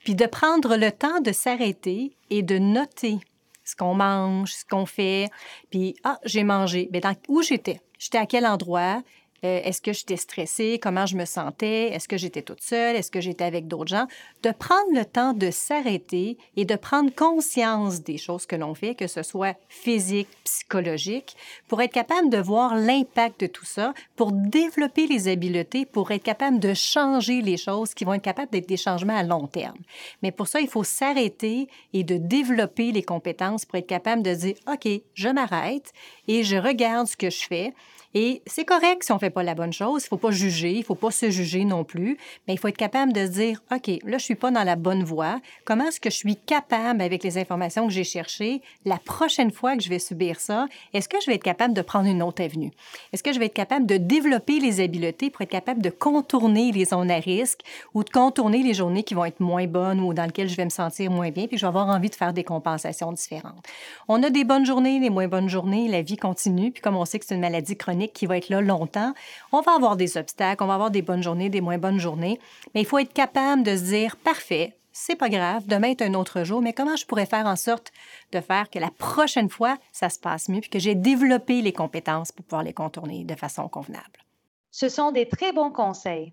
Puis 0.05 0.15
de 0.15 0.27
prendre 0.27 0.77
le 0.77 0.93
temps 0.93 1.21
de 1.21 1.33
s'arrêter 1.33 2.17
et 2.31 2.43
de 2.43 2.59
noter 2.59 3.19
ce 3.65 3.75
qu'on 3.75 3.95
mange, 3.95 4.53
ce 4.53 4.65
qu'on 4.65 4.87
fait. 4.87 5.31
Puis, 5.71 5.97
ah, 6.05 6.19
j'ai 6.25 6.45
mangé. 6.45 6.89
Bien, 6.91 7.01
dans, 7.01 7.15
où 7.29 7.43
j'étais? 7.43 7.81
J'étais 7.99 8.19
à 8.19 8.27
quel 8.27 8.47
endroit? 8.47 9.03
Euh, 9.45 9.61
est-ce 9.65 9.81
que 9.83 9.93
j'étais 9.93 10.17
stressée? 10.17 10.79
Comment 10.83 11.07
je 11.07 11.17
me 11.17 11.25
sentais? 11.25 11.89
Est-ce 11.89 12.09
que 12.09 12.17
j'étais 12.17 12.43
toute 12.43 12.63
seule? 12.63 12.97
Est-ce 12.97 13.11
que 13.11 13.21
j'étais 13.21 13.45
avec 13.45 13.69
d'autres 13.69 13.89
gens? 13.89 14.07
De 14.43 14.51
prendre 14.51 14.93
le 14.95 15.05
temps 15.05 15.33
de 15.33 15.51
s'arrêter 15.51 16.39
et 16.57 16.65
de 16.65 16.77
prendre 16.77 17.15
conscience 17.15 18.03
des 18.03 18.17
choses 18.17 18.47
que 18.47 18.57
l'on 18.57 18.75
fait, 18.75 18.95
que 18.95 19.07
ce 19.07 19.23
soit 19.23 19.57
physique, 19.69 20.29
psychologique, 20.45 21.37
pour 21.69 21.83
être 21.83 21.93
capable 21.93 22.31
de 22.31 22.39
voir 22.39 22.77
l'impact 22.77 23.41
de 23.41 23.47
tout 23.47 23.67
ça, 23.67 23.93
pour 24.17 24.33
développer 24.33 25.07
les 25.07 25.29
habiletés, 25.29 25.85
pour 25.85 26.11
être 26.11 26.23
capable 26.23 26.59
de 26.59 26.73
changer 26.73 27.43
les 27.43 27.57
choses 27.57 27.95
qui 27.95 28.05
vont 28.05 28.15
être 28.15 28.23
capables 28.23 28.51
d'être 28.51 28.69
des 28.69 28.77
changements 28.77 29.17
à 29.17 29.23
long 29.23 29.47
terme. 29.47 29.79
Mais 30.23 30.33
pour 30.33 30.49
ça, 30.49 30.61
il 30.61 30.69
faut 30.69 30.85
s'arrêter 30.85 31.69
et 31.93 32.05
de 32.05 32.17
développer 32.17 32.93
les 32.93 33.03
compétences 33.03 33.65
pour 33.65 33.79
être 33.79 33.87
capable 33.87 34.23
de 34.23 34.35
dire, 34.35 34.55
OK, 34.73 34.89
je 35.15 35.29
m'arrête 35.29 35.93
et 36.29 36.45
je 36.45 36.57
regarde 36.57 37.07
ce 37.07 37.17
que 37.17 37.31
je 37.31 37.45
fais 37.47 37.75
et 38.15 38.43
c'est 38.47 38.65
correct 38.65 39.03
si 39.03 39.13
on 39.13 39.17
ne 39.17 39.21
fait 39.21 39.31
pas 39.31 39.43
la 39.43 39.55
bonne 39.55 39.73
chose. 39.73 40.03
Il 40.03 40.07
ne 40.07 40.09
faut 40.09 40.17
pas 40.17 40.31
juger, 40.31 40.73
il 40.73 40.79
ne 40.79 40.85
faut 40.85 40.95
pas 40.95 41.11
se 41.11 41.31
juger 41.31 41.65
non 41.65 41.83
plus, 41.83 42.17
mais 42.47 42.55
il 42.55 42.59
faut 42.59 42.69
être 42.69 42.77
capable 42.77 43.13
de 43.13 43.27
se 43.27 43.33
dire, 43.33 43.63
OK, 43.73 43.89
là, 43.89 43.99
je 44.05 44.15
ne 44.15 44.19
suis 44.19 44.35
pas 44.37 44.51
dans 44.51 44.63
la 44.63 44.77
bonne 44.77 45.03
voie. 45.03 45.41
Comment 45.65 45.87
est-ce 45.89 46.01
que 46.01 46.11
je 46.11 46.17
suis 46.17 46.37
capable, 46.37 47.03
avec 47.03 47.25
les 47.25 47.39
informations 47.39 47.87
que 47.87 47.93
j'ai 47.93 48.05
cherchées, 48.05 48.63
la 48.85 48.99
prochaine 48.99 49.51
fois 49.51 49.77
que 49.77 49.83
je 49.83 49.89
vais 49.89 49.99
subir 49.99 50.39
ça, 50.39 50.67
est-ce 50.93 51.09
que 51.09 51.21
je 51.21 51.27
vais 51.27 51.35
être 51.35 51.43
capable 51.43 51.75
de 51.75 51.83
prendre 51.83 52.09
une 52.09 52.23
autre 52.23 52.43
avenue? 52.43 52.71
Est-ce 53.13 53.23
que 53.23 53.33
je 53.33 53.39
vais 53.39 53.47
être 53.47 53.55
capable 53.55 53.87
de 53.87 53.97
développer 53.97 54.61
les 54.61 54.81
habiletés 54.81 55.31
pour 55.31 55.43
être 55.43 55.51
capable 55.51 55.83
de 55.83 55.91
contourner 55.91 56.71
les 56.71 56.85
zones 56.85 57.11
à 57.11 57.19
risque 57.19 57.61
ou 57.95 58.05
de 58.05 58.11
contourner 58.11 58.63
les 58.63 58.75
journées 58.75 59.03
qui 59.03 59.15
vont 59.15 59.25
être 59.25 59.41
moins 59.41 59.67
bonnes 59.67 60.01
ou 60.01 60.15
dans 60.15 60.25
lesquelles 60.25 60.49
je 60.49 60.57
vais 60.57 60.65
me 60.65 60.71
sentir 60.71 61.11
moins 61.11 61.31
bien, 61.31 61.47
puis 61.47 61.57
je 61.57 61.63
vais 61.63 61.69
avoir 61.69 61.89
envie 61.89 62.11
de 62.11 62.15
faire 62.15 62.33
des 62.33 62.45
compensations 62.45 63.11
différentes? 63.13 63.67
On 64.07 64.23
a 64.23 64.31
des 64.31 64.45
bonnes 64.45 64.67
journées, 64.67 65.01
des 65.01 65.11
moins 65.11 65.27
bonnes 65.29 65.49
journées, 65.49 65.89
la 65.89 66.03
vie 66.03 66.17
continue, 66.17 66.71
puis 66.71 66.81
comme 66.81 66.97
on 66.97 67.05
sait 67.05 67.19
que 67.19 67.25
c'est 67.27 67.35
une 67.35 67.41
maladie 67.41 67.77
chronique, 67.77 68.04
qui 68.13 68.27
va 68.27 68.37
être 68.37 68.49
là 68.49 68.61
longtemps. 68.61 69.15
On 69.53 69.61
va 69.61 69.75
avoir 69.75 69.97
des 69.97 70.17
obstacles, 70.17 70.63
on 70.63 70.67
va 70.67 70.75
avoir 70.75 70.91
des 70.91 71.03
bonnes 71.03 71.23
journées, 71.23 71.49
des 71.49 71.61
moins 71.61 71.79
bonnes 71.79 71.99
journées, 71.99 72.41
mais 72.75 72.83
il 72.83 72.87
faut 72.87 72.99
être 72.99 73.13
capable 73.13 73.63
de 73.63 73.77
se 73.77 73.85
dire, 73.85 74.17
parfait, 74.17 74.77
c'est 74.93 75.17
pas 75.17 75.29
grave, 75.29 75.67
demain 75.67 75.89
est 75.89 76.03
un 76.03 76.15
autre 76.15 76.45
jour, 76.45 76.63
mais 76.63 76.73
comment 76.73 76.95
je 76.95 77.05
pourrais 77.05 77.27
faire 77.27 77.47
en 77.47 77.57
sorte 77.57 77.91
de 78.33 78.41
faire 78.41 78.71
que 78.71 78.79
la 78.79 78.91
prochaine 78.91 79.51
fois, 79.51 79.77
ça 79.93 80.09
se 80.09 80.21
passe 80.21 80.49
mieux, 80.49 80.61
puis 80.61 80.71
que 80.71 80.79
j'ai 80.79 80.95
développé 80.95 81.63
les 81.63 81.73
compétences 81.73 82.31
pour 82.31 82.45
pouvoir 82.45 82.63
les 82.63 82.73
contourner 82.73 83.25
de 83.25 83.35
façon 83.35 83.69
convenable? 83.69 84.25
Ce 84.71 84.89
sont 84.89 85.11
des 85.11 85.29
très 85.29 85.53
bons 85.53 85.73
conseils. 85.73 86.33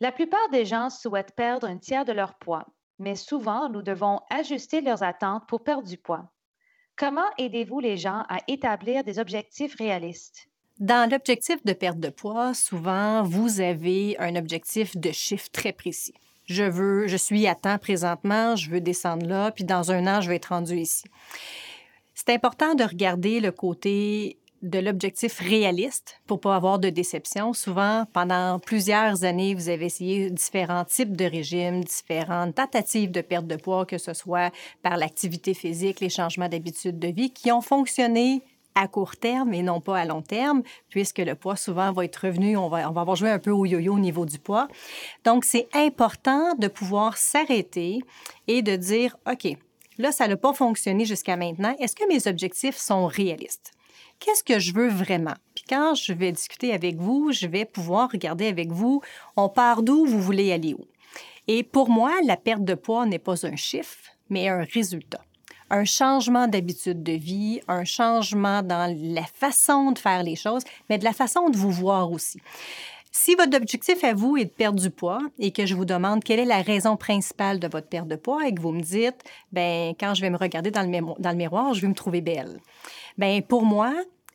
La 0.00 0.10
plupart 0.10 0.48
des 0.50 0.64
gens 0.64 0.90
souhaitent 0.90 1.36
perdre 1.36 1.68
un 1.68 1.78
tiers 1.78 2.04
de 2.04 2.12
leur 2.12 2.34
poids, 2.34 2.66
mais 2.98 3.14
souvent, 3.14 3.68
nous 3.68 3.82
devons 3.82 4.20
ajuster 4.30 4.80
leurs 4.80 5.02
attentes 5.04 5.46
pour 5.46 5.62
perdre 5.62 5.86
du 5.86 5.96
poids. 5.96 6.30
Comment 6.96 7.30
aidez-vous 7.38 7.80
les 7.80 7.96
gens 7.96 8.24
à 8.28 8.38
établir 8.48 9.04
des 9.04 9.18
objectifs 9.18 9.76
réalistes? 9.76 10.48
Dans 10.80 11.08
l'objectif 11.10 11.64
de 11.64 11.72
perte 11.72 12.00
de 12.00 12.08
poids, 12.08 12.54
souvent, 12.54 13.22
vous 13.22 13.60
avez 13.60 14.16
un 14.18 14.36
objectif 14.36 14.96
de 14.96 15.12
chiffre 15.12 15.48
très 15.52 15.72
précis. 15.72 16.14
Je 16.46 16.64
veux, 16.64 17.06
je 17.06 17.16
suis 17.16 17.46
à 17.46 17.54
temps 17.54 17.78
présentement, 17.78 18.56
je 18.56 18.70
veux 18.70 18.80
descendre 18.80 19.26
là, 19.26 19.52
puis 19.52 19.64
dans 19.64 19.92
un 19.92 20.06
an, 20.06 20.20
je 20.20 20.28
vais 20.28 20.36
être 20.36 20.46
rendu 20.46 20.76
ici. 20.76 21.04
C'est 22.14 22.30
important 22.30 22.74
de 22.74 22.84
regarder 22.84 23.40
le 23.40 23.52
côté 23.52 24.38
de 24.62 24.78
l'objectif 24.78 25.40
réaliste 25.40 26.20
pour 26.26 26.40
pas 26.40 26.54
avoir 26.54 26.78
de 26.78 26.88
déception. 26.88 27.52
Souvent, 27.52 28.06
pendant 28.12 28.60
plusieurs 28.60 29.24
années, 29.24 29.54
vous 29.54 29.68
avez 29.68 29.86
essayé 29.86 30.30
différents 30.30 30.84
types 30.84 31.16
de 31.16 31.24
régimes, 31.24 31.82
différentes 31.82 32.54
tentatives 32.54 33.10
de 33.10 33.20
perte 33.20 33.46
de 33.46 33.56
poids, 33.56 33.86
que 33.86 33.98
ce 33.98 34.14
soit 34.14 34.52
par 34.82 34.96
l'activité 34.96 35.52
physique, 35.52 36.00
les 36.00 36.08
changements 36.08 36.48
d'habitude 36.48 36.98
de 36.98 37.08
vie, 37.08 37.30
qui 37.30 37.50
ont 37.50 37.60
fonctionné 37.60 38.42
à 38.74 38.88
court 38.88 39.16
terme 39.16 39.54
et 39.54 39.62
non 39.62 39.80
pas 39.80 39.98
à 39.98 40.04
long 40.04 40.22
terme, 40.22 40.62
puisque 40.88 41.18
le 41.18 41.34
poids 41.34 41.56
souvent 41.56 41.92
va 41.92 42.04
être 42.04 42.16
revenu, 42.16 42.56
on 42.56 42.68
va, 42.68 42.88
on 42.88 42.92
va 42.92 43.02
avoir 43.02 43.16
joué 43.16 43.30
un 43.30 43.38
peu 43.38 43.50
au 43.50 43.64
yo-yo 43.64 43.94
au 43.94 43.98
niveau 43.98 44.26
du 44.26 44.38
poids. 44.38 44.68
Donc, 45.24 45.44
c'est 45.44 45.68
important 45.74 46.54
de 46.54 46.68
pouvoir 46.68 47.16
s'arrêter 47.16 48.00
et 48.48 48.62
de 48.62 48.76
dire, 48.76 49.16
OK, 49.30 49.56
là, 49.98 50.12
ça 50.12 50.28
n'a 50.28 50.36
pas 50.36 50.52
fonctionné 50.52 51.04
jusqu'à 51.04 51.36
maintenant. 51.36 51.74
Est-ce 51.78 51.94
que 51.94 52.08
mes 52.08 52.26
objectifs 52.28 52.76
sont 52.76 53.06
réalistes? 53.06 53.72
Qu'est-ce 54.18 54.44
que 54.44 54.60
je 54.60 54.72
veux 54.72 54.88
vraiment? 54.88 55.34
Puis 55.54 55.64
quand 55.68 55.94
je 55.94 56.12
vais 56.12 56.30
discuter 56.30 56.72
avec 56.72 56.96
vous, 56.96 57.32
je 57.32 57.46
vais 57.48 57.64
pouvoir 57.64 58.08
regarder 58.12 58.46
avec 58.46 58.70
vous, 58.70 59.02
on 59.36 59.48
part 59.48 59.82
d'où, 59.82 60.06
vous 60.06 60.20
voulez 60.20 60.52
aller 60.52 60.74
où? 60.74 60.86
Et 61.48 61.64
pour 61.64 61.90
moi, 61.90 62.12
la 62.24 62.36
perte 62.36 62.64
de 62.64 62.74
poids 62.74 63.04
n'est 63.04 63.18
pas 63.18 63.44
un 63.46 63.56
chiffre, 63.56 63.98
mais 64.30 64.48
un 64.48 64.64
résultat 64.72 65.24
un 65.72 65.84
changement 65.84 66.46
d'habitude 66.46 67.02
de 67.02 67.12
vie, 67.12 67.60
un 67.66 67.84
changement 67.84 68.62
dans 68.62 68.94
la 68.96 69.24
façon 69.24 69.90
de 69.90 69.98
faire 69.98 70.22
les 70.22 70.36
choses, 70.36 70.62
mais 70.88 70.98
de 70.98 71.04
la 71.04 71.14
façon 71.14 71.48
de 71.48 71.56
vous 71.56 71.70
voir 71.70 72.12
aussi. 72.12 72.40
Si 73.10 73.34
votre 73.34 73.56
objectif 73.56 74.04
à 74.04 74.12
vous 74.12 74.36
est 74.36 74.44
de 74.44 74.50
perdre 74.50 74.80
du 74.80 74.90
poids 74.90 75.20
et 75.38 75.50
que 75.50 75.66
je 75.66 75.74
vous 75.74 75.86
demande 75.86 76.22
quelle 76.22 76.40
est 76.40 76.44
la 76.44 76.62
raison 76.62 76.96
principale 76.96 77.58
de 77.58 77.68
votre 77.68 77.88
perte 77.88 78.08
de 78.08 78.16
poids 78.16 78.46
et 78.46 78.54
que 78.54 78.60
vous 78.60 78.72
me 78.72 78.82
dites, 78.82 79.22
ben 79.50 79.94
quand 79.98 80.14
je 80.14 80.20
vais 80.20 80.30
me 80.30 80.36
regarder 80.36 80.70
dans 80.70 80.82
le, 80.82 81.20
dans 81.20 81.30
le 81.30 81.36
miroir, 81.36 81.72
je 81.74 81.80
vais 81.80 81.88
me 81.88 81.94
trouver 81.94 82.20
belle. 82.20 82.60
Ben 83.16 83.42
pour 83.42 83.64
moi, 83.64 83.92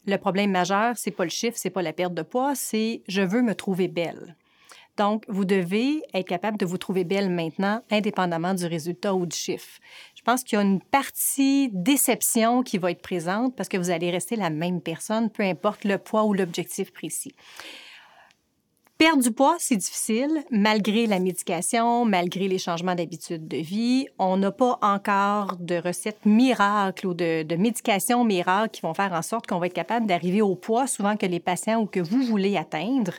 le 0.07 0.17
problème 0.17 0.51
majeur, 0.51 0.95
c'est 0.97 1.11
pas 1.11 1.23
le 1.23 1.29
chiffre, 1.29 1.57
c'est 1.57 1.69
pas 1.69 1.81
la 1.83 1.93
perte 1.93 2.13
de 2.13 2.23
poids, 2.23 2.55
c'est 2.55 3.01
je 3.07 3.21
veux 3.21 3.43
me 3.43 3.53
trouver 3.53 3.87
belle. 3.87 4.35
Donc, 4.97 5.23
vous 5.27 5.45
devez 5.45 6.01
être 6.13 6.27
capable 6.27 6.57
de 6.57 6.65
vous 6.65 6.77
trouver 6.77 7.03
belle 7.03 7.29
maintenant, 7.29 7.81
indépendamment 7.91 8.53
du 8.53 8.65
résultat 8.65 9.13
ou 9.13 9.25
du 9.25 9.37
chiffre. 9.37 9.79
Je 10.15 10.21
pense 10.23 10.43
qu'il 10.43 10.57
y 10.57 10.59
a 10.59 10.65
une 10.65 10.81
partie 10.81 11.69
déception 11.71 12.63
qui 12.63 12.77
va 12.77 12.91
être 12.91 13.01
présente 13.01 13.55
parce 13.55 13.69
que 13.69 13.77
vous 13.77 13.91
allez 13.91 14.09
rester 14.09 14.35
la 14.35 14.49
même 14.49 14.81
personne, 14.81 15.29
peu 15.29 15.43
importe 15.43 15.83
le 15.85 15.97
poids 15.97 16.25
ou 16.25 16.33
l'objectif 16.33 16.91
précis. 16.91 17.33
Perdre 18.97 19.21
du 19.21 19.31
poids, 19.31 19.57
c'est 19.59 19.75
difficile, 19.75 20.43
malgré 20.49 21.05
la 21.05 21.19
médication, 21.19 22.03
malgré 22.03 22.47
les 22.47 22.57
changements 22.57 22.95
d'habitude 22.95 23.47
de 23.47 23.57
vie. 23.57 24.07
On 24.17 24.37
n'a 24.37 24.51
pas 24.51 24.79
encore 24.81 25.55
de 25.59 25.75
recettes 25.75 26.25
miracles 26.25 27.05
ou 27.05 27.13
de, 27.13 27.43
de 27.43 27.55
médications 27.57 28.23
miracles 28.23 28.71
qui 28.71 28.81
vont 28.81 28.95
faire 28.95 29.13
en 29.13 29.21
sorte 29.21 29.45
qu'on 29.45 29.59
va 29.59 29.67
être 29.67 29.73
capable 29.73 30.07
d'arriver 30.07 30.41
au 30.41 30.55
poids 30.55 30.87
souvent 30.87 31.15
que 31.15 31.27
les 31.27 31.39
patients 31.39 31.79
ou 31.79 31.85
que 31.85 31.99
vous 31.99 32.23
voulez 32.23 32.57
atteindre. 32.57 33.13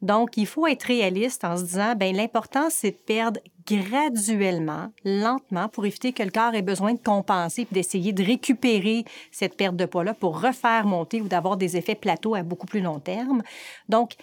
Donc, 0.00 0.38
il 0.38 0.46
faut 0.46 0.66
être 0.66 0.84
réaliste 0.84 1.44
en 1.44 1.58
se 1.58 1.64
disant, 1.64 1.94
ben 1.94 2.16
l'important, 2.16 2.68
c'est 2.70 2.92
de 2.92 2.96
perdre 2.96 3.40
graduellement, 3.66 4.90
lentement, 5.04 5.68
pour 5.68 5.84
éviter 5.84 6.14
que 6.14 6.22
le 6.22 6.30
corps 6.30 6.54
ait 6.54 6.62
besoin 6.62 6.94
de 6.94 7.02
compenser 7.02 7.62
et 7.62 7.74
d'essayer 7.74 8.14
de 8.14 8.24
récupérer 8.24 9.04
cette 9.30 9.58
perte 9.58 9.76
de 9.76 9.84
poids-là 9.84 10.14
pour 10.14 10.40
refaire 10.40 10.86
monter 10.86 11.20
ou 11.20 11.28
d'avoir 11.28 11.58
des 11.58 11.76
effets 11.76 11.94
plateaux 11.94 12.34
à 12.34 12.42
beaucoup 12.42 12.66
plus 12.66 12.80
long 12.80 12.98
terme. 12.98 13.42
Donc, 13.90 14.14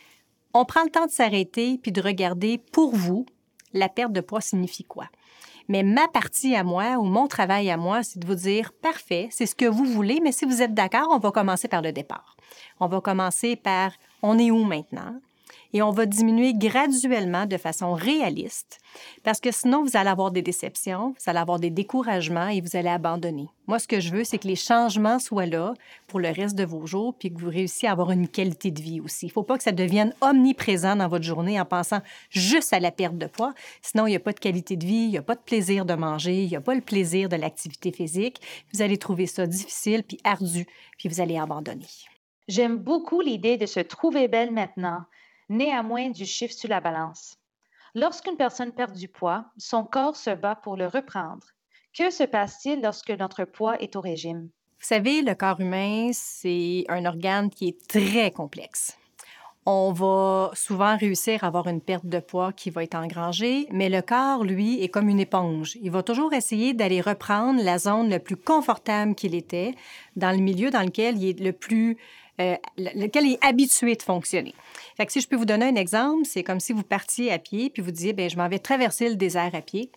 on 0.56 0.64
prend 0.64 0.84
le 0.84 0.90
temps 0.90 1.06
de 1.06 1.12
s'arrêter 1.12 1.78
puis 1.78 1.92
de 1.92 2.02
regarder 2.02 2.58
pour 2.58 2.96
vous, 2.96 3.26
la 3.74 3.90
perte 3.90 4.14
de 4.14 4.22
poids 4.22 4.40
signifie 4.40 4.86
quoi? 4.86 5.08
Mais 5.68 5.84
ma 5.84 6.08
partie 6.08 6.56
à 6.56 6.64
moi 6.64 6.98
ou 6.98 7.04
mon 7.04 7.28
travail 7.28 7.70
à 7.70 7.76
moi, 7.76 8.04
c'est 8.04 8.20
de 8.20 8.26
vous 8.26 8.36
dire, 8.36 8.72
parfait, 8.72 9.28
c'est 9.32 9.48
ce 9.48 9.56
que 9.56 9.66
vous 9.66 9.84
voulez, 9.84 10.22
mais 10.24 10.32
si 10.32 10.46
vous 10.46 10.62
êtes 10.62 10.74
d'accord, 10.74 11.10
on 11.12 11.18
va 11.18 11.32
commencer 11.32 11.68
par 11.68 11.82
le 11.82 11.92
départ. 11.92 12.38
On 12.80 12.88
va 12.88 13.02
commencer 13.02 13.58
par, 13.58 13.92
on 14.22 14.40
est 14.40 14.50
où 14.50 14.64
maintenant? 14.64 15.20
Et 15.76 15.82
on 15.82 15.92
va 15.92 16.06
diminuer 16.06 16.54
graduellement 16.54 17.46
de 17.46 17.58
façon 17.58 17.94
réaliste 17.94 18.80
parce 19.24 19.42
que 19.42 19.52
sinon, 19.52 19.84
vous 19.84 19.98
allez 19.98 20.10
avoir 20.10 20.32
des 20.32 20.42
déceptions, 20.42 21.10
vous 21.10 21.30
allez 21.30 21.40
avoir 21.40 21.60
des 21.60 21.70
découragements 21.70 22.48
et 22.48 22.62
vous 22.62 22.78
allez 22.78 22.88
abandonner. 22.88 23.50
Moi, 23.68 23.80
ce 23.80 23.88
que 23.90 24.00
je 24.00 24.10
veux, 24.10 24.24
c'est 24.24 24.38
que 24.38 24.48
les 24.48 24.56
changements 24.56 25.20
soient 25.20 25.48
là 25.48 25.74
pour 26.08 26.22
le 26.22 26.30
reste 26.30 26.56
de 26.56 26.64
vos 26.64 26.86
jours 26.86 27.14
puis 27.20 27.34
que 27.34 27.38
vous 27.38 27.50
réussissiez 27.50 27.90
à 27.90 27.92
avoir 27.92 28.12
une 28.12 28.30
qualité 28.30 28.72
de 28.72 28.82
vie 28.82 29.02
aussi. 29.02 29.26
Il 29.26 29.30
ne 29.30 29.34
faut 29.34 29.44
pas 29.44 29.58
que 29.58 29.64
ça 29.66 29.74
devienne 29.74 30.14
omniprésent 30.22 30.96
dans 30.96 31.10
votre 31.10 31.26
journée 31.26 31.60
en 31.60 31.66
pensant 31.66 32.00
juste 32.30 32.72
à 32.72 32.80
la 32.80 32.92
perte 32.92 33.18
de 33.18 33.28
poids. 33.28 33.54
Sinon, 33.82 34.08
il 34.08 34.12
n'y 34.12 34.16
a 34.16 34.22
pas 34.22 34.32
de 34.32 34.40
qualité 34.40 34.78
de 34.78 34.86
vie, 34.86 34.94
il 34.94 35.10
n'y 35.10 35.18
a 35.18 35.24
pas 35.24 35.36
de 35.36 35.42
plaisir 35.42 35.84
de 35.84 35.96
manger, 35.96 36.44
il 36.44 36.48
n'y 36.48 36.56
a 36.56 36.62
pas 36.62 36.76
le 36.76 36.80
plaisir 36.80 37.28
de 37.28 37.36
l'activité 37.36 37.92
physique. 37.92 38.40
Vous 38.74 38.82
allez 38.82 38.98
trouver 38.98 39.28
ça 39.28 39.46
difficile 39.46 40.04
puis 40.04 40.20
ardu, 40.24 40.66
puis 40.98 41.10
vous 41.10 41.20
allez 41.20 41.38
abandonner. 41.38 41.84
J'aime 42.48 42.78
beaucoup 42.78 43.20
l'idée 43.20 43.58
de 43.58 43.66
se 43.66 43.82
trouver 43.82 44.30
belle 44.30 44.54
maintenant, 44.54 45.02
néanmoins 45.50 46.10
du 46.10 46.26
chiffre 46.26 46.54
sur 46.54 46.70
la 46.70 46.82
balance. 46.82 47.38
Lorsqu'une 47.94 48.38
personne 48.38 48.74
perd 48.74 48.94
du 48.94 49.08
poids, 49.08 49.46
son 49.58 49.84
corps 49.84 50.16
se 50.16 50.32
bat 50.32 50.56
pour 50.56 50.76
le 50.76 50.88
reprendre. 50.88 51.48
Que 51.98 52.12
se 52.12 52.24
passe-t-il 52.24 52.82
lorsque 52.82 53.12
notre 53.12 53.46
poids 53.46 53.80
est 53.82 53.96
au 53.96 54.02
régime? 54.02 54.50
Vous 54.80 54.86
savez, 54.86 55.22
le 55.22 55.34
corps 55.34 55.62
humain, 55.62 56.10
c'est 56.14 56.84
un 56.90 57.06
organe 57.06 57.50
qui 57.50 57.70
est 57.70 57.88
très 57.88 58.32
complexe. 58.32 58.98
On 59.68 59.94
va 59.94 60.52
souvent 60.54 60.96
réussir 60.96 61.44
à 61.44 61.48
avoir 61.48 61.68
une 61.68 61.82
perte 61.82 62.06
de 62.06 62.20
poids 62.20 62.54
qui 62.54 62.70
va 62.70 62.84
être 62.84 62.94
engrangée, 62.94 63.68
mais 63.72 63.90
le 63.90 64.04
corps, 64.04 64.44
lui, 64.44 64.84
est 64.84 64.90
comme 64.90 65.10
une 65.10 65.20
éponge. 65.20 65.76
Il 65.82 65.90
va 65.90 66.04
toujours 66.04 66.34
essayer 66.34 66.74
d'aller 66.76 67.02
reprendre 67.02 67.64
la 67.64 67.80
zone 67.80 68.10
la 68.10 68.20
plus 68.20 68.36
confortable 68.36 69.16
qu'il 69.16 69.34
était 69.34 69.74
dans 70.16 70.30
le 70.30 70.38
milieu 70.38 70.70
dans 70.70 70.84
lequel 70.84 71.18
il 71.18 71.30
est 71.30 71.40
le 71.40 71.52
plus 71.52 71.98
euh, 72.42 72.56
lequel 72.78 73.32
est 73.32 73.46
habitué 73.46 73.96
de 73.96 74.02
fonctionner. 74.02 74.54
Fait 74.98 75.06
que 75.06 75.12
si 75.12 75.22
je 75.22 75.28
peux 75.28 75.36
vous 75.36 75.46
donner 75.46 75.66
un 75.66 75.76
exemple, 75.76 76.26
c'est 76.26 76.44
comme 76.44 76.60
si 76.60 76.74
vous 76.74 76.84
partiez 76.84 77.32
à 77.32 77.40
pied 77.40 77.70
puis 77.70 77.82
vous 77.82 77.92
disiez, 77.92 78.14
ben 78.14 78.30
je 78.30 78.38
m'en 78.38 78.50
vais 78.50 78.60
traverser 78.60 79.10
le 79.10 79.16
désert 79.16 79.54
à 79.54 79.62
pied 79.62 79.90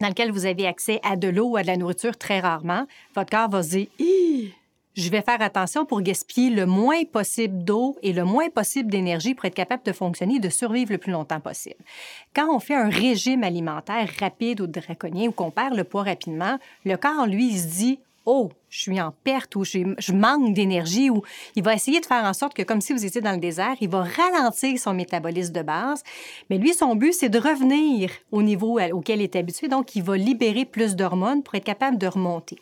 dans 0.00 0.08
lequel 0.08 0.32
vous 0.32 0.46
avez 0.46 0.66
accès 0.66 0.98
à 1.04 1.16
de 1.16 1.28
l'eau 1.28 1.50
ou 1.50 1.56
à 1.56 1.62
de 1.62 1.66
la 1.66 1.76
nourriture 1.76 2.16
très 2.16 2.40
rarement. 2.40 2.86
Votre 3.14 3.30
corps 3.30 3.50
va 3.50 3.62
se 3.62 3.68
dire, 3.68 3.86
je 4.94 5.08
vais 5.08 5.22
faire 5.22 5.40
attention 5.40 5.84
pour 5.84 6.02
gaspiller 6.02 6.50
le 6.50 6.66
moins 6.66 7.04
possible 7.04 7.64
d'eau 7.64 7.96
et 8.02 8.12
le 8.12 8.24
moins 8.24 8.48
possible 8.50 8.90
d'énergie 8.90 9.34
pour 9.34 9.44
être 9.44 9.54
capable 9.54 9.84
de 9.84 9.92
fonctionner 9.92 10.36
et 10.36 10.40
de 10.40 10.48
survivre 10.48 10.92
le 10.92 10.98
plus 10.98 11.12
longtemps 11.12 11.40
possible. 11.40 11.82
Quand 12.34 12.54
on 12.54 12.58
fait 12.58 12.74
un 12.74 12.88
régime 12.88 13.44
alimentaire 13.44 14.10
rapide 14.18 14.60
ou 14.60 14.66
draconien 14.66 15.28
ou 15.28 15.32
qu'on 15.32 15.50
perd 15.50 15.76
le 15.76 15.84
poids 15.84 16.02
rapidement, 16.02 16.58
le 16.84 16.96
corps, 16.96 17.26
lui, 17.26 17.48
il 17.48 17.58
se 17.60 17.66
dit, 17.66 18.00
oh, 18.32 18.52
je 18.68 18.78
suis 18.78 19.00
en 19.00 19.10
perte 19.24 19.56
ou 19.56 19.64
je, 19.64 20.12
manque 20.12 20.54
d'énergie 20.54 21.10
ou 21.10 21.22
il 21.56 21.64
va 21.64 21.74
essayer 21.74 21.98
de 21.98 22.06
faire 22.06 22.24
en 22.24 22.32
sorte 22.32 22.54
que 22.54 22.62
comme 22.62 22.80
si 22.80 22.92
vous 22.92 23.04
étiez 23.04 23.20
dans 23.20 23.32
le 23.32 23.38
désert, 23.38 23.74
il 23.80 23.88
va 23.88 24.04
ralentir 24.04 24.78
son 24.78 24.94
métabolisme 24.94 25.52
de 25.52 25.62
base. 25.62 26.04
Mais 26.48 26.58
lui, 26.58 26.72
son 26.72 26.94
but, 26.94 27.12
c'est 27.12 27.28
de 27.28 27.40
revenir 27.40 28.12
au 28.30 28.42
niveau 28.42 28.78
auquel 28.92 29.20
il 29.20 29.24
est 29.24 29.34
habitué. 29.34 29.66
Donc, 29.66 29.96
il 29.96 30.04
va 30.04 30.16
libérer 30.16 30.64
plus 30.64 30.94
d'hormones 30.94 31.42
pour 31.42 31.56
être 31.56 31.64
capable 31.64 31.98
de 31.98 32.06
remonter. 32.06 32.56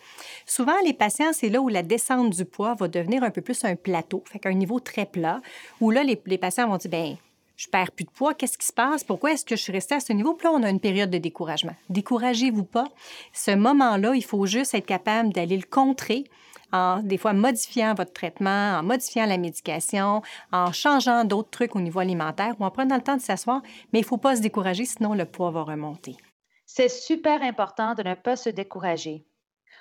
Souvent, 0.47 0.73
les 0.87 0.95
patients, 0.95 1.35
c'est 1.35 1.51
là 1.51 1.61
où 1.61 1.69
la 1.69 1.83
descente 1.83 2.35
du 2.35 2.47
poids 2.47 2.75
va 2.75 2.89
devenir 2.89 3.23
un 3.23 3.31
peu 3.31 3.43
plus 3.43 3.63
un 3.65 3.77
plateau, 3.77 4.25
fait 4.25 4.39
qu'un 4.39 4.55
niveau 4.55 4.81
très 4.81 5.05
plat, 5.05 5.43
où 5.83 5.91
là, 5.91 6.03
les, 6.03 6.19
les 6.25 6.39
patients 6.39 6.67
vont 6.67 6.79
dire, 6.79 6.91
ben 6.91 7.17
je 7.59 7.69
perds 7.69 7.91
plus 7.91 8.05
de 8.05 8.11
poids, 8.11 8.35
qu'est-ce 8.35 8.57
qui 8.57 8.67
se 8.67 8.73
passe? 8.73 9.03
Pourquoi 9.03 9.33
est-ce 9.33 9.45
que 9.45 9.57
je 9.57 9.63
suis 9.63 9.73
restée 9.73 9.97
à 9.97 10.01
ce 10.01 10.13
niveau? 10.13 10.35
Puis 10.35 10.47
là, 10.47 10.53
on 10.55 10.63
a 10.63 10.71
une 10.71 10.79
période 10.79 11.11
de 11.11 11.19
découragement. 11.19 11.75
Découragez-vous 11.91 12.65
pas. 12.65 12.87
Ce 13.33 13.51
moment-là, 13.51 14.15
il 14.15 14.25
faut 14.25 14.47
juste 14.47 14.75
être 14.75 14.87
capable 14.87 15.33
d'aller 15.33 15.57
le 15.57 15.67
contrer 15.69 16.25
en 16.73 17.03
des 17.03 17.19
fois 17.19 17.33
modifiant 17.33 17.95
votre 17.95 18.13
traitement, 18.13 18.79
en 18.79 18.85
modifiant 18.85 19.27
la 19.27 19.39
médication, 19.39 20.23
en 20.53 20.71
changeant 20.71 21.25
d'autres 21.25 21.51
trucs 21.51 21.75
au 21.75 21.81
niveau 21.81 21.99
alimentaire 21.99 22.55
ou 22.61 22.65
en 22.65 22.71
prenant 22.71 22.95
le 22.95 23.03
temps 23.03 23.17
de 23.17 23.23
s'asseoir. 23.23 23.61
Mais 23.93 23.99
il 23.99 24.03
ne 24.03 24.07
faut 24.07 24.19
pas 24.19 24.37
se 24.37 24.41
décourager, 24.41 24.85
sinon 24.85 25.15
le 25.15 25.25
poids 25.25 25.51
va 25.51 25.63
remonter. 25.63 26.17
C'est 26.65 26.89
super 26.89 27.43
important 27.43 27.95
de 27.95 28.05
ne 28.05 28.15
pas 28.15 28.37
se 28.37 28.51
décourager. 28.51 29.27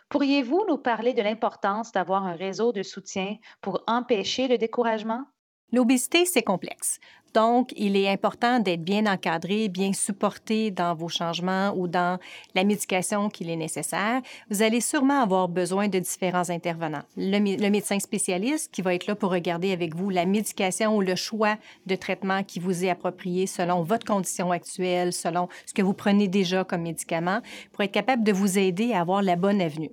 Pourriez-vous 0.09 0.65
nous 0.67 0.77
parler 0.77 1.13
de 1.13 1.21
l'importance 1.21 1.91
d'avoir 1.91 2.25
un 2.25 2.33
réseau 2.33 2.71
de 2.71 2.81
soutien 2.81 3.35
pour 3.61 3.83
empêcher 3.85 4.47
le 4.47 4.57
découragement? 4.57 5.25
L'obésité, 5.73 6.25
c'est 6.25 6.43
complexe. 6.43 6.99
Donc, 7.33 7.73
il 7.75 7.95
est 7.95 8.09
important 8.09 8.59
d'être 8.59 8.83
bien 8.83 9.05
encadré, 9.05 9.69
bien 9.69 9.93
supporté 9.93 10.71
dans 10.71 10.95
vos 10.95 11.09
changements 11.09 11.73
ou 11.75 11.87
dans 11.87 12.19
la 12.55 12.63
médication 12.63 13.29
qu'il 13.29 13.49
est 13.49 13.55
nécessaire. 13.55 14.21
Vous 14.49 14.61
allez 14.61 14.81
sûrement 14.81 15.21
avoir 15.21 15.47
besoin 15.47 15.87
de 15.87 15.99
différents 15.99 16.49
intervenants. 16.49 17.03
Le, 17.15 17.69
médecin 17.69 17.99
spécialiste 17.99 18.71
qui 18.71 18.81
va 18.81 18.93
être 18.95 19.07
là 19.07 19.15
pour 19.15 19.31
regarder 19.31 19.71
avec 19.71 19.95
vous 19.95 20.09
la 20.09 20.25
médication 20.25 20.95
ou 20.95 21.01
le 21.01 21.15
choix 21.15 21.57
de 21.85 21.95
traitement 21.95 22.43
qui 22.43 22.59
vous 22.59 22.85
est 22.85 22.89
approprié 22.89 23.47
selon 23.47 23.83
votre 23.83 24.05
condition 24.05 24.51
actuelle, 24.51 25.13
selon 25.13 25.47
ce 25.65 25.73
que 25.73 25.81
vous 25.81 25.93
prenez 25.93 26.27
déjà 26.27 26.63
comme 26.63 26.81
médicament, 26.81 27.41
pour 27.71 27.83
être 27.83 27.91
capable 27.91 28.23
de 28.23 28.31
vous 28.31 28.57
aider 28.57 28.93
à 28.93 29.01
avoir 29.01 29.21
la 29.21 29.35
bonne 29.35 29.61
avenue. 29.61 29.91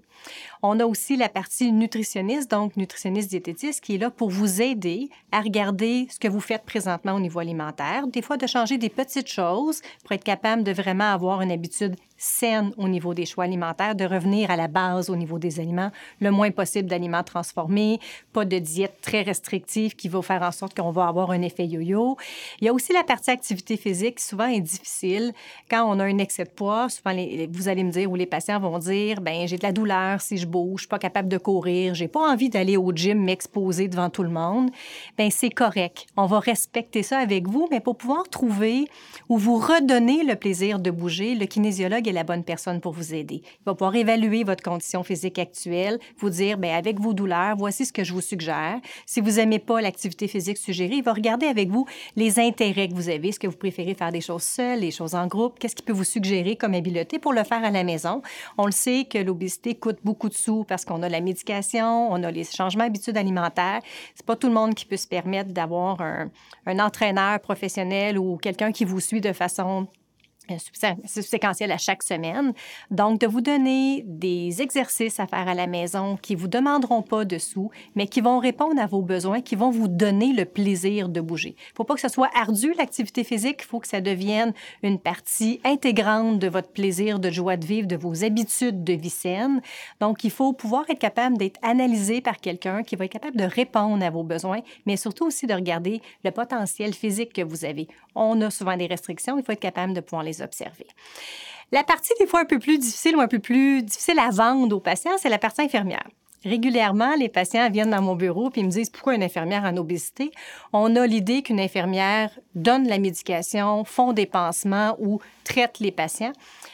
On 0.63 0.81
a 0.81 0.87
aussi 0.87 1.17
la 1.17 1.29
partie 1.29 1.73
nutritionniste, 1.73 2.51
donc 2.51 2.77
nutritionniste 2.77 3.31
diététiste, 3.31 3.83
qui 3.83 3.97
est 3.97 3.99
là 3.99 4.11
pour 4.11 4.31
vous 4.31 4.63
aider 4.63 5.11
à 5.33 5.41
regarder 5.41 6.07
ce 6.11 6.19
que 6.19 6.29
vous 6.29 6.41
faites 6.41 6.65
présentement 6.65 7.15
au 7.15 7.21
alimentaire, 7.41 8.07
des 8.07 8.23
fois 8.23 8.37
de 8.37 8.47
changer 8.47 8.79
des 8.79 8.89
petites 8.89 9.29
choses 9.29 9.83
pour 10.03 10.13
être 10.13 10.25
capable 10.25 10.63
de 10.63 10.73
vraiment 10.73 11.13
avoir 11.13 11.41
une 11.43 11.51
habitude 11.51 11.97
saine 12.25 12.73
au 12.79 12.89
niveau 12.89 13.13
des 13.13 13.27
choix 13.27 13.45
alimentaires, 13.45 13.95
de 13.95 14.05
revenir 14.05 14.51
à 14.51 14.57
la 14.57 14.67
base 14.67 15.11
au 15.11 15.17
niveau 15.17 15.39
des 15.39 15.61
aliments, 15.61 15.91
le 16.21 16.31
moins 16.31 16.51
possible 16.51 16.89
d'aliments 16.89 17.23
transformés, 17.23 18.01
pas 18.33 18.45
de 18.45 18.59
diète 18.59 18.99
très 19.03 19.23
restrictive 19.23 19.95
qui 19.95 20.09
va 20.09 20.23
faire 20.23 20.43
en 20.43 20.51
sorte 20.51 20.75
qu'on 20.75 20.91
va 20.91 21.07
avoir 21.07 21.31
un 21.31 21.43
effet 21.43 21.67
yo-yo. 21.67 22.17
Il 22.61 22.65
y 22.65 22.69
a 22.69 22.73
aussi 22.73 22.93
la 22.93 23.05
partie 23.05 23.31
activité 23.31 23.77
physique 23.77 24.17
qui 24.17 24.25
souvent 24.25 24.47
est 24.47 24.61
difficile. 24.61 25.33
Quand 25.71 25.85
on 25.85 26.01
a 26.01 26.05
un 26.05 26.19
excès 26.19 26.45
de 26.45 26.51
poids, 26.51 26.89
souvent 26.89 27.15
vous 27.51 27.69
allez 27.69 27.85
me 27.85 27.91
dire 27.91 28.11
ou 28.11 28.17
les 28.17 28.27
patients 28.27 28.59
vont 28.59 28.79
dire 28.79 29.21
ben 29.21 29.47
j'ai 29.47 29.59
de 29.59 29.63
la 29.63 29.73
douleur 29.73 30.21
si 30.21 30.39
je 30.39 30.47
bouge, 30.47 30.77
je 30.77 30.83
suis 30.83 30.89
pas 30.89 30.99
capable 30.99 31.29
de 31.29 31.39
courir, 31.39 31.95
j'ai 31.95 32.09
pas 32.09 32.21
envie 32.21 32.49
d'aller 32.49 32.77
au 32.77 32.91
gym 32.93 33.23
m'exposer 33.23 33.89
devant 33.89 34.09
tout 34.09 34.23
le 34.23 34.31
monde. 34.31 34.71
Ben 35.19 35.31
c'est 35.31 35.51
correct. 35.51 36.07
On 36.17 36.27
va 36.27 36.41
respecter 36.41 37.03
ça 37.03 37.19
avec 37.19 37.49
vous, 37.49 37.69
mais 37.71 37.81
pour 37.81 37.97
pouvoir 37.97 38.29
trouver 38.29 38.89
ou 39.29 39.37
vous 39.37 39.59
redonner 39.59 40.25
le 40.25 40.37
plaisir 40.37 40.79
de 40.79 40.91
bouger, 40.91 41.35
le 41.35 41.47
kinésiologue 41.47 42.09
la 42.15 42.25
bonne 42.25 42.45
personne 42.45 42.81
pour 42.81 42.93
vous 42.93 43.15
aider. 43.15 43.43
Il 43.45 43.65
va 43.67 43.75
pouvoir 43.75 43.95
évaluer 43.95 44.45
votre 44.45 44.63
condition 44.63 45.03
physique 45.03 45.39
actuelle, 45.39 45.99
vous 46.19 46.31
dire, 46.31 46.57
bien, 46.59 46.77
avec 46.77 46.99
vos 47.01 47.13
douleurs, 47.13 47.57
voici 47.57 47.85
ce 47.85 47.93
que 47.93 48.05
je 48.05 48.13
vous 48.13 48.21
suggère. 48.21 48.81
Si 49.07 49.21
vous 49.21 49.33
n'aimez 49.33 49.59
pas 49.59 49.81
l'activité 49.81 50.29
physique 50.29 50.59
suggérée, 50.59 50.97
il 50.97 51.03
va 51.03 51.13
regarder 51.13 51.47
avec 51.47 51.69
vous 51.69 51.87
les 52.17 52.39
intérêts 52.39 52.89
que 52.89 52.95
vous 52.95 53.09
avez. 53.09 53.29
Est-ce 53.29 53.41
que 53.41 53.47
vous 53.47 53.57
préférez 53.57 53.95
faire 53.95 54.13
des 54.13 54.21
choses 54.21 54.43
seules, 54.43 54.81
les 54.81 54.91
choses 54.91 55.15
en 55.15 55.27
groupe? 55.27 55.59
Qu'est-ce 55.59 55.77
qui 55.77 55.83
peut 55.83 55.93
vous 55.93 56.05
suggérer 56.05 56.57
comme 56.57 56.75
habileté 56.75 57.19
pour 57.19 57.33
le 57.33 57.45
faire 57.45 57.65
à 57.65 57.71
la 57.71 57.85
maison? 57.85 58.23
On 58.57 58.67
le 58.67 58.73
sait 58.73 59.07
que 59.11 59.19
l'obésité 59.19 59.75
coûte 59.75 59.99
beaucoup 60.05 60.29
de 60.29 60.35
sous 60.35 60.65
parce 60.65 60.85
qu'on 60.85 61.03
a 61.03 61.09
la 61.09 61.21
médication, 61.21 62.11
on 62.11 62.23
a 62.23 62.31
les 62.31 62.45
changements 62.45 62.85
d'habitudes 62.85 63.17
alimentaires. 63.17 63.81
C'est 64.15 64.27
pas 64.27 64.37
tout 64.37 64.49
le 64.49 64.55
monde 64.55 64.75
qui 64.75 64.85
peut 64.85 64.97
se 64.97 65.07
permettre 65.07 65.51
d'avoir 65.51 66.01
un 66.01 66.79
entraîneur 66.79 67.41
professionnel 67.41 68.19
ou 68.19 68.37
quelqu'un 68.37 68.73
qui 68.73 68.85
vous 68.85 69.01
suit 69.01 69.21
de 69.21 69.33
façon 69.33 69.89
séquentiel 71.07 71.73
à 71.73 71.79
chaque 71.79 72.03
semaine. 72.03 72.53
Donc, 72.91 73.21
de 73.21 73.27
vous 73.27 73.41
donner 73.41 74.03
des 74.07 74.63
exercices 74.63 75.21
à 75.21 75.27
faire 75.27 75.49
à 75.49 75.55
la 75.55 75.67
maison 75.67 76.17
qui 76.21 76.35
vous 76.35 76.49
demanderont 76.49 77.03
pas 77.03 77.25
de 77.25 77.39
sous, 77.39 77.71
mais 77.95 78.07
qui 78.07 78.21
vont 78.21 78.39
répondre 78.39 78.81
à 78.81 78.87
vos 78.87 79.03
besoins, 79.03 79.41
qui 79.41 79.57
vont 79.57 79.71
vous 79.71 79.89
donner 79.89 80.33
le 80.33 80.45
plaisir 80.45 81.09
de 81.09 81.21
bouger. 81.21 81.57
Il 81.59 81.77
faut 81.77 81.85
pas 81.85 81.95
que 81.95 82.01
ce 82.01 82.09
soit 82.09 82.31
ardu, 82.35 82.73
l'activité 82.77 83.25
physique. 83.25 83.61
Il 83.63 83.67
faut 83.67 83.81
que 83.81 83.89
ça 83.89 84.01
devienne 84.01 84.53
une 84.83 84.99
partie 84.99 85.61
intégrante 85.65 86.39
de 86.39 86.49
votre 86.49 86.71
plaisir, 86.71 87.19
de 87.19 87.31
joie 87.31 87.57
de 87.57 87.67
vivre, 87.67 87.87
de 87.87 87.97
vos 87.97 88.25
habitudes 88.25 88.85
de 88.85 88.93
vie 88.93 89.11
saine. 89.11 89.61
Donc, 90.01 90.25
il 90.25 90.31
faut 90.31 90.53
pouvoir 90.53 90.85
être 90.89 90.99
capable 90.99 91.39
d'être 91.39 91.59
analysé 91.63 92.21
par 92.21 92.39
quelqu'un 92.39 92.83
qui 92.83 92.97
va 92.97 93.07
être 93.07 93.13
capable 93.13 93.37
de 93.37 93.45
répondre 93.45 94.05
à 94.05 94.11
vos 94.11 94.23
besoins, 94.23 94.61
mais 94.87 94.97
surtout 94.97 95.27
aussi 95.27 95.47
de 95.47 95.55
regarder 95.55 96.01
le 96.25 96.31
potentiel 96.31 96.95
physique 96.95 97.33
que 97.33 97.43
vous 97.43 97.65
avez. 97.65 97.89
On 98.15 98.41
a 98.43 98.51
souvent 98.51 98.77
des 98.77 98.87
restrictions. 98.87 99.39
Il 99.39 99.45
faut 99.45 99.53
être 99.53 99.61
capable 99.61 99.93
de 99.93 100.01
pouvoir 100.01 100.23
les 100.23 100.34
observer. 100.43 100.87
La 101.73 101.83
partie 101.83 102.13
des 102.21 102.27
fois 102.27 102.41
un 102.41 102.45
peu 102.45 102.59
plus 102.59 102.79
difficile 102.79 103.17
ou 103.17 103.21
un 103.21 103.29
peu 103.29 103.39
plus 103.39 103.83
difficile 103.83 104.19
à 104.19 104.31
vendre 104.31 104.77
aux 104.77 104.81
patients, 104.81 105.17
c'est 105.19 105.29
la 105.29 105.39
partie 105.39 105.63
infirmière. 105.63 106.07
Régulièrement, 106.45 107.15
les 107.15 107.31
patients 107.31 107.71
viennent 107.71 107.91
dans 107.91 108.03
mon 108.03 108.17
bureau 108.17 108.51
et 108.55 108.63
me 108.63 108.69
disent 108.69 108.91
pourquoi 108.91 109.15
une 109.15 109.23
infirmière 109.23 109.65
en 109.65 109.77
obésité. 109.79 110.31
On 110.75 110.95
a 110.95 111.07
l'idée 111.07 111.43
qu'une 111.43 111.59
infirmière 111.59 112.31
donne 112.55 112.87
la 112.87 112.99
médication, 112.99 113.85
font 113.85 114.13
des 114.13 114.27
pansements 114.27 114.95
ou 114.99 115.21
traite 115.45 115.79
les 115.81 115.91
patients, 115.91 116.33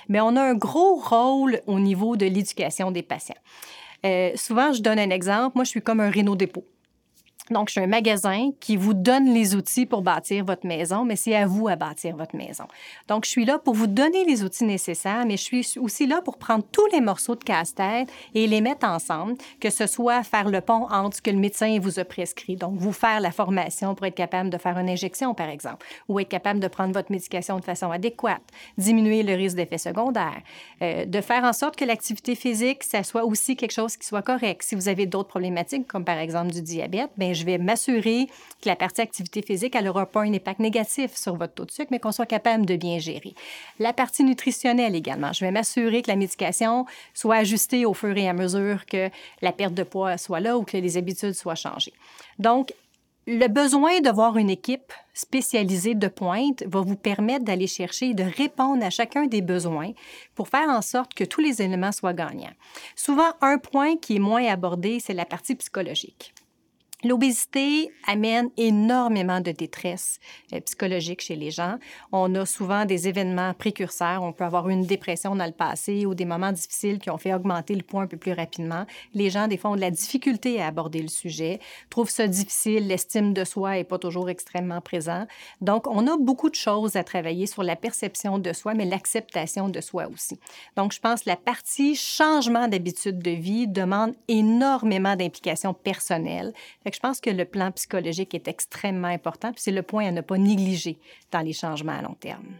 mais 0.08 0.20
on 0.20 0.34
a 0.34 0.42
un 0.42 0.54
gros 0.54 0.96
rôle 0.96 1.60
au 1.68 1.78
niveau 1.78 2.16
de 2.16 2.26
l'éducation 2.26 2.90
des 2.90 3.02
patients. 3.02 3.36
Euh, 4.04 4.32
souvent, 4.34 4.72
je 4.72 4.82
donne 4.82 4.98
un 4.98 5.10
exemple. 5.10 5.52
Moi, 5.54 5.64
je 5.64 5.70
suis 5.70 5.82
comme 5.82 6.00
un 6.00 6.10
réno 6.10 6.34
dépôt. 6.34 6.64
Donc, 7.50 7.68
suis 7.70 7.80
un 7.80 7.86
magasin 7.86 8.50
qui 8.60 8.76
vous 8.76 8.94
donne 8.94 9.32
les 9.34 9.56
outils 9.56 9.86
pour 9.86 10.02
bâtir 10.02 10.44
votre 10.44 10.66
maison, 10.66 11.04
mais 11.04 11.16
c'est 11.16 11.34
à 11.34 11.46
vous 11.46 11.66
à 11.68 11.76
bâtir 11.76 12.16
votre 12.16 12.36
maison. 12.36 12.64
Donc, 13.08 13.24
je 13.24 13.30
suis 13.30 13.44
là 13.44 13.58
pour 13.58 13.74
vous 13.74 13.88
donner 13.88 14.24
les 14.24 14.44
outils 14.44 14.64
nécessaires, 14.64 15.24
mais 15.26 15.36
je 15.36 15.42
suis 15.42 15.78
aussi 15.78 16.06
là 16.06 16.22
pour 16.22 16.38
prendre 16.38 16.64
tous 16.70 16.86
les 16.92 17.00
morceaux 17.00 17.34
de 17.34 17.42
casse-tête 17.42 18.08
et 18.34 18.46
les 18.46 18.60
mettre 18.60 18.86
ensemble, 18.86 19.34
que 19.58 19.70
ce 19.70 19.86
soit 19.86 20.22
faire 20.22 20.48
le 20.48 20.60
pont 20.60 20.86
entre 20.90 21.16
ce 21.16 21.22
que 21.22 21.30
le 21.30 21.38
médecin 21.38 21.78
vous 21.80 21.98
a 21.98 22.04
prescrit, 22.04 22.56
donc 22.56 22.78
vous 22.78 22.92
faire 22.92 23.20
la 23.20 23.32
formation 23.32 23.94
pour 23.94 24.06
être 24.06 24.14
capable 24.14 24.50
de 24.50 24.58
faire 24.58 24.78
une 24.78 24.88
injection, 24.88 25.34
par 25.34 25.48
exemple, 25.48 25.84
ou 26.08 26.20
être 26.20 26.28
capable 26.28 26.60
de 26.60 26.68
prendre 26.68 26.92
votre 26.92 27.10
médication 27.10 27.58
de 27.58 27.64
façon 27.64 27.90
adéquate, 27.90 28.42
diminuer 28.78 29.22
le 29.22 29.34
risque 29.34 29.56
d'effets 29.56 29.78
secondaires, 29.78 30.42
euh, 30.82 31.04
de 31.04 31.20
faire 31.20 31.44
en 31.44 31.52
sorte 31.52 31.76
que 31.76 31.84
l'activité 31.84 32.34
physique, 32.34 32.84
ça 32.84 33.02
soit 33.02 33.24
aussi 33.24 33.56
quelque 33.56 33.72
chose 33.72 33.96
qui 33.96 34.06
soit 34.06 34.22
correct. 34.22 34.62
Si 34.62 34.74
vous 34.74 34.88
avez 34.88 35.06
d'autres 35.06 35.28
problématiques, 35.28 35.86
comme 35.88 36.04
par 36.04 36.18
exemple 36.18 36.52
du 36.52 36.62
diabète, 36.62 37.10
bien, 37.16 37.32
je 37.40 37.44
vais 37.44 37.58
m'assurer 37.58 38.26
que 38.62 38.68
la 38.68 38.76
partie 38.76 39.00
activité 39.00 39.42
physique, 39.42 39.74
n'aura 39.74 40.06
pas 40.06 40.22
un 40.22 40.32
impact 40.32 40.60
négatif 40.60 41.16
sur 41.16 41.36
votre 41.36 41.54
taux 41.54 41.64
de 41.64 41.70
sucre, 41.70 41.88
mais 41.90 41.98
qu'on 41.98 42.12
soit 42.12 42.26
capable 42.26 42.66
de 42.66 42.76
bien 42.76 42.98
gérer. 42.98 43.34
La 43.78 43.92
partie 43.92 44.22
nutritionnelle 44.22 44.94
également, 44.94 45.32
je 45.32 45.44
vais 45.44 45.50
m'assurer 45.50 46.02
que 46.02 46.10
la 46.10 46.16
médication 46.16 46.86
soit 47.14 47.36
ajustée 47.36 47.86
au 47.86 47.94
fur 47.94 48.16
et 48.16 48.28
à 48.28 48.32
mesure 48.32 48.86
que 48.86 49.10
la 49.42 49.52
perte 49.52 49.74
de 49.74 49.82
poids 49.82 50.18
soit 50.18 50.40
là 50.40 50.56
ou 50.58 50.64
que 50.64 50.76
les 50.76 50.96
habitudes 50.96 51.34
soient 51.34 51.54
changées. 51.54 51.94
Donc, 52.38 52.72
le 53.26 53.46
besoin 53.48 54.00
d'avoir 54.00 54.38
une 54.38 54.50
équipe 54.50 54.92
spécialisée 55.14 55.94
de 55.94 56.08
pointe 56.08 56.64
va 56.66 56.80
vous 56.80 56.96
permettre 56.96 57.44
d'aller 57.44 57.66
chercher 57.66 58.10
et 58.10 58.14
de 58.14 58.24
répondre 58.24 58.84
à 58.84 58.90
chacun 58.90 59.26
des 59.26 59.42
besoins 59.42 59.92
pour 60.34 60.48
faire 60.48 60.68
en 60.68 60.82
sorte 60.82 61.14
que 61.14 61.24
tous 61.24 61.40
les 61.40 61.62
éléments 61.62 61.92
soient 61.92 62.14
gagnants. 62.14 62.54
Souvent, 62.96 63.30
un 63.40 63.58
point 63.58 63.96
qui 63.96 64.16
est 64.16 64.20
moins 64.20 64.44
abordé, 64.46 64.98
c'est 65.00 65.14
la 65.14 65.26
partie 65.26 65.54
psychologique. 65.54 66.34
L'obésité 67.02 67.90
amène 68.06 68.50
énormément 68.58 69.40
de 69.40 69.52
détresse 69.52 70.18
euh, 70.52 70.60
psychologique 70.60 71.22
chez 71.22 71.34
les 71.34 71.50
gens. 71.50 71.78
On 72.12 72.34
a 72.34 72.44
souvent 72.44 72.84
des 72.84 73.08
événements 73.08 73.54
précurseurs. 73.54 74.22
On 74.22 74.32
peut 74.32 74.44
avoir 74.44 74.68
une 74.68 74.84
dépression 74.84 75.34
dans 75.34 75.46
le 75.46 75.52
passé 75.52 76.04
ou 76.04 76.14
des 76.14 76.26
moments 76.26 76.52
difficiles 76.52 76.98
qui 76.98 77.08
ont 77.08 77.16
fait 77.16 77.32
augmenter 77.32 77.74
le 77.74 77.82
poids 77.82 78.02
un 78.02 78.06
peu 78.06 78.18
plus 78.18 78.32
rapidement. 78.32 78.84
Les 79.14 79.30
gens, 79.30 79.48
des 79.48 79.56
fois, 79.56 79.70
ont 79.70 79.76
de 79.76 79.80
la 79.80 79.90
difficulté 79.90 80.60
à 80.60 80.66
aborder 80.66 81.00
le 81.00 81.08
sujet, 81.08 81.60
trouvent 81.88 82.10
ça 82.10 82.26
difficile. 82.26 82.86
L'estime 82.86 83.32
de 83.32 83.44
soi 83.44 83.72
n'est 83.72 83.84
pas 83.84 83.98
toujours 83.98 84.28
extrêmement 84.28 84.82
présent. 84.82 85.26
Donc, 85.62 85.86
on 85.86 86.06
a 86.06 86.18
beaucoup 86.18 86.50
de 86.50 86.54
choses 86.54 86.96
à 86.96 87.04
travailler 87.04 87.46
sur 87.46 87.62
la 87.62 87.76
perception 87.76 88.38
de 88.38 88.52
soi, 88.52 88.74
mais 88.74 88.84
l'acceptation 88.84 89.70
de 89.70 89.80
soi 89.80 90.06
aussi. 90.12 90.38
Donc, 90.76 90.92
je 90.92 91.00
pense 91.00 91.22
que 91.22 91.30
la 91.30 91.36
partie 91.36 91.94
changement 91.94 92.68
d'habitude 92.68 93.20
de 93.20 93.30
vie 93.30 93.66
demande 93.66 94.14
énormément 94.28 95.16
je 96.94 97.00
pense 97.00 97.20
que 97.20 97.30
le 97.30 97.44
plan 97.44 97.70
psychologique 97.72 98.34
est 98.34 98.48
extrêmement 98.48 99.08
important, 99.08 99.52
puis 99.52 99.62
c'est 99.62 99.70
le 99.70 99.82
point 99.82 100.06
à 100.06 100.10
ne 100.10 100.20
pas 100.20 100.38
négliger 100.38 100.98
dans 101.30 101.40
les 101.40 101.52
changements 101.52 101.98
à 101.98 102.02
long 102.02 102.14
terme. 102.14 102.56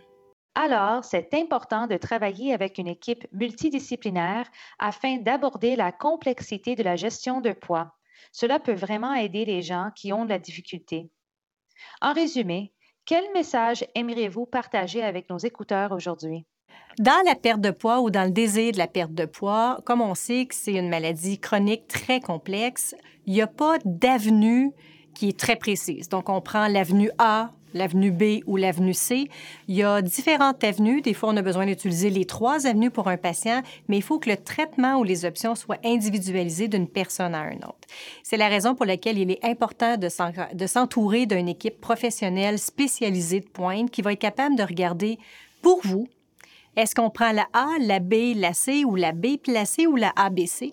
Alors, 0.55 1.05
c'est 1.05 1.33
important 1.35 1.87
de 1.87 1.97
travailler 1.97 2.53
avec 2.53 2.79
une 2.79 2.89
équipe 2.89 3.27
multidisciplinaire 3.33 4.47
afin 4.79 5.19
d'aborder 5.19 5.77
la 5.77 5.93
complexité 5.93 6.75
de 6.75 6.83
la 6.83 6.97
gestion 6.97 7.41
de 7.41 7.53
poids. 7.53 7.95
Cela 8.33 8.59
peut 8.59 8.75
vraiment 8.75 9.15
aider 9.15 9.45
les 9.45 9.63
gens 9.63 9.91
qui 9.95 10.13
ont 10.13 10.25
de 10.25 10.31
la 10.31 10.39
difficulté. 10.39 11.09
En 12.01 12.13
résumé, 12.13 12.73
quel 13.07 13.33
message 13.33 13.85
aimeriez-vous 13.95 14.47
partager 14.47 15.03
avec 15.03 15.31
nos 15.31 15.39
écouteurs 15.39 15.93
aujourd'hui? 15.93 16.47
Dans 16.99 17.23
la 17.25 17.35
perte 17.35 17.61
de 17.61 17.71
poids 17.71 18.01
ou 18.01 18.11
dans 18.11 18.25
le 18.25 18.31
désir 18.31 18.73
de 18.73 18.79
la 18.79 18.87
perte 18.87 19.15
de 19.15 19.25
poids, 19.25 19.81
comme 19.85 20.03
on 20.03 20.15
sait 20.15 20.47
que 20.47 20.55
c'est 20.55 20.75
une 20.75 20.89
maladie 20.89 21.39
chronique 21.39 21.89
très 21.89 22.21
complexe, 22.21 22.95
il 23.27 23.33
n'y 23.33 23.43
a 23.43 23.47
pas 23.47 23.79
d'avenue 23.85 24.73
qui 25.15 25.29
est 25.31 25.39
très 25.39 25.57
précise. 25.57 26.09
Donc, 26.09 26.29
on 26.29 26.41
prend 26.41 26.67
l'avenue 26.67 27.11
A, 27.19 27.53
l'avenue 27.75 28.11
B 28.11 28.43
ou 28.47 28.57
l'avenue 28.57 28.95
C. 28.95 29.29
Il 29.69 29.77
y 29.77 29.83
a 29.83 30.03
différentes 30.03 30.63
avenues. 30.65 31.01
Des 31.01 31.15
fois, 31.15 31.31
on 31.31 31.37
a 31.37 31.43
besoin 31.43 31.67
d'utiliser 31.67 32.11
les 32.11 32.25
trois 32.25 32.67
avenues 32.67 32.91
pour 32.91 33.09
un 33.09 33.17
patient, 33.17 33.63
mais 33.89 33.97
il 33.97 34.03
faut 34.03 34.19
que 34.19 34.29
le 34.29 34.37
traitement 34.37 34.97
ou 34.97 35.05
les 35.05 35.25
options 35.25 35.55
soient 35.55 35.79
individualisées 35.85 36.69
d'une 36.69 36.89
personne 36.89 37.35
à 37.35 37.51
une 37.51 37.65
autre. 37.65 37.89
C'est 38.23 38.37
la 38.37 38.49
raison 38.49 38.75
pour 38.75 38.87
laquelle 38.87 39.19
il 39.19 39.31
est 39.31 39.45
important 39.45 39.97
de 39.97 40.67
s'entourer 40.67 41.27
d'une 41.27 41.49
équipe 41.49 41.81
professionnelle 41.81 42.59
spécialisée 42.59 43.41
de 43.41 43.49
pointe 43.49 43.91
qui 43.91 44.03
va 44.03 44.13
être 44.13 44.19
capable 44.19 44.57
de 44.57 44.63
regarder 44.63 45.19
pour 45.63 45.81
vous 45.85 46.09
est-ce 46.77 46.95
qu'on 46.95 47.11
prend 47.11 47.33
la 47.33 47.47
A, 47.53 47.67
la 47.81 47.99
B, 47.99 48.35
la 48.37 48.53
C 48.53 48.85
ou 48.85 48.97
la 48.97 49.13
B 49.13 49.37
placée 49.43 49.87
ou 49.87 49.97
la 49.97 50.13
ABC? 50.17 50.73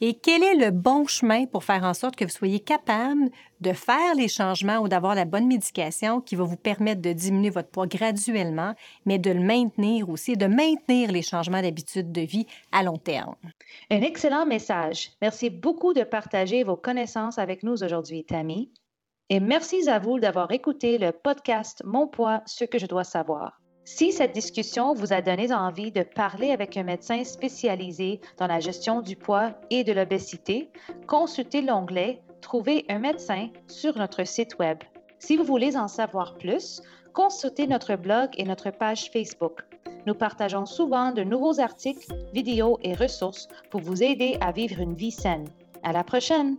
Et 0.00 0.14
quel 0.14 0.42
est 0.42 0.56
le 0.56 0.70
bon 0.70 1.06
chemin 1.06 1.46
pour 1.46 1.64
faire 1.64 1.84
en 1.84 1.94
sorte 1.94 2.16
que 2.16 2.24
vous 2.24 2.30
soyez 2.30 2.60
capable 2.60 3.30
de 3.60 3.72
faire 3.72 4.14
les 4.14 4.28
changements 4.28 4.78
ou 4.78 4.88
d'avoir 4.88 5.14
la 5.14 5.24
bonne 5.24 5.46
médication 5.46 6.20
qui 6.20 6.36
va 6.36 6.44
vous 6.44 6.56
permettre 6.56 7.00
de 7.00 7.12
diminuer 7.12 7.48
votre 7.48 7.70
poids 7.70 7.86
graduellement, 7.86 8.74
mais 9.06 9.18
de 9.18 9.30
le 9.30 9.40
maintenir 9.40 10.10
aussi, 10.10 10.36
de 10.36 10.46
maintenir 10.46 11.10
les 11.12 11.22
changements 11.22 11.62
d'habitude 11.62 12.12
de 12.12 12.20
vie 12.20 12.46
à 12.72 12.82
long 12.82 12.98
terme? 12.98 13.36
Un 13.90 14.02
excellent 14.02 14.44
message. 14.44 15.12
Merci 15.22 15.48
beaucoup 15.48 15.94
de 15.94 16.02
partager 16.02 16.62
vos 16.62 16.76
connaissances 16.76 17.38
avec 17.38 17.62
nous 17.62 17.82
aujourd'hui, 17.82 18.24
Tammy. 18.24 18.70
Et 19.30 19.40
merci 19.40 19.88
à 19.88 19.98
vous 19.98 20.20
d'avoir 20.20 20.52
écouté 20.52 20.98
le 20.98 21.12
podcast 21.12 21.82
Mon 21.86 22.06
poids, 22.06 22.42
ce 22.44 22.64
que 22.64 22.78
je 22.78 22.86
dois 22.86 23.04
savoir. 23.04 23.60
Si 23.88 24.10
cette 24.10 24.32
discussion 24.32 24.94
vous 24.94 25.12
a 25.12 25.22
donné 25.22 25.52
envie 25.52 25.92
de 25.92 26.02
parler 26.02 26.50
avec 26.50 26.76
un 26.76 26.82
médecin 26.82 27.22
spécialisé 27.22 28.20
dans 28.36 28.48
la 28.48 28.58
gestion 28.58 29.00
du 29.00 29.14
poids 29.14 29.52
et 29.70 29.84
de 29.84 29.92
l'obésité, 29.92 30.68
consultez 31.06 31.62
l'onglet 31.62 32.20
Trouver 32.40 32.84
un 32.88 32.98
médecin 32.98 33.48
sur 33.68 33.96
notre 33.96 34.24
site 34.24 34.58
Web. 34.58 34.78
Si 35.18 35.36
vous 35.36 35.44
voulez 35.44 35.76
en 35.76 35.88
savoir 35.88 36.34
plus, 36.34 36.82
consultez 37.12 37.66
notre 37.66 37.96
blog 37.96 38.30
et 38.36 38.44
notre 38.44 38.70
page 38.70 39.10
Facebook. 39.10 39.62
Nous 40.06 40.14
partageons 40.14 40.66
souvent 40.66 41.12
de 41.12 41.22
nouveaux 41.22 41.60
articles, 41.60 42.06
vidéos 42.32 42.78
et 42.82 42.94
ressources 42.94 43.48
pour 43.70 43.80
vous 43.80 44.02
aider 44.02 44.36
à 44.40 44.52
vivre 44.52 44.80
une 44.80 44.94
vie 44.94 45.10
saine. 45.10 45.48
À 45.82 45.92
la 45.92 46.04
prochaine! 46.04 46.56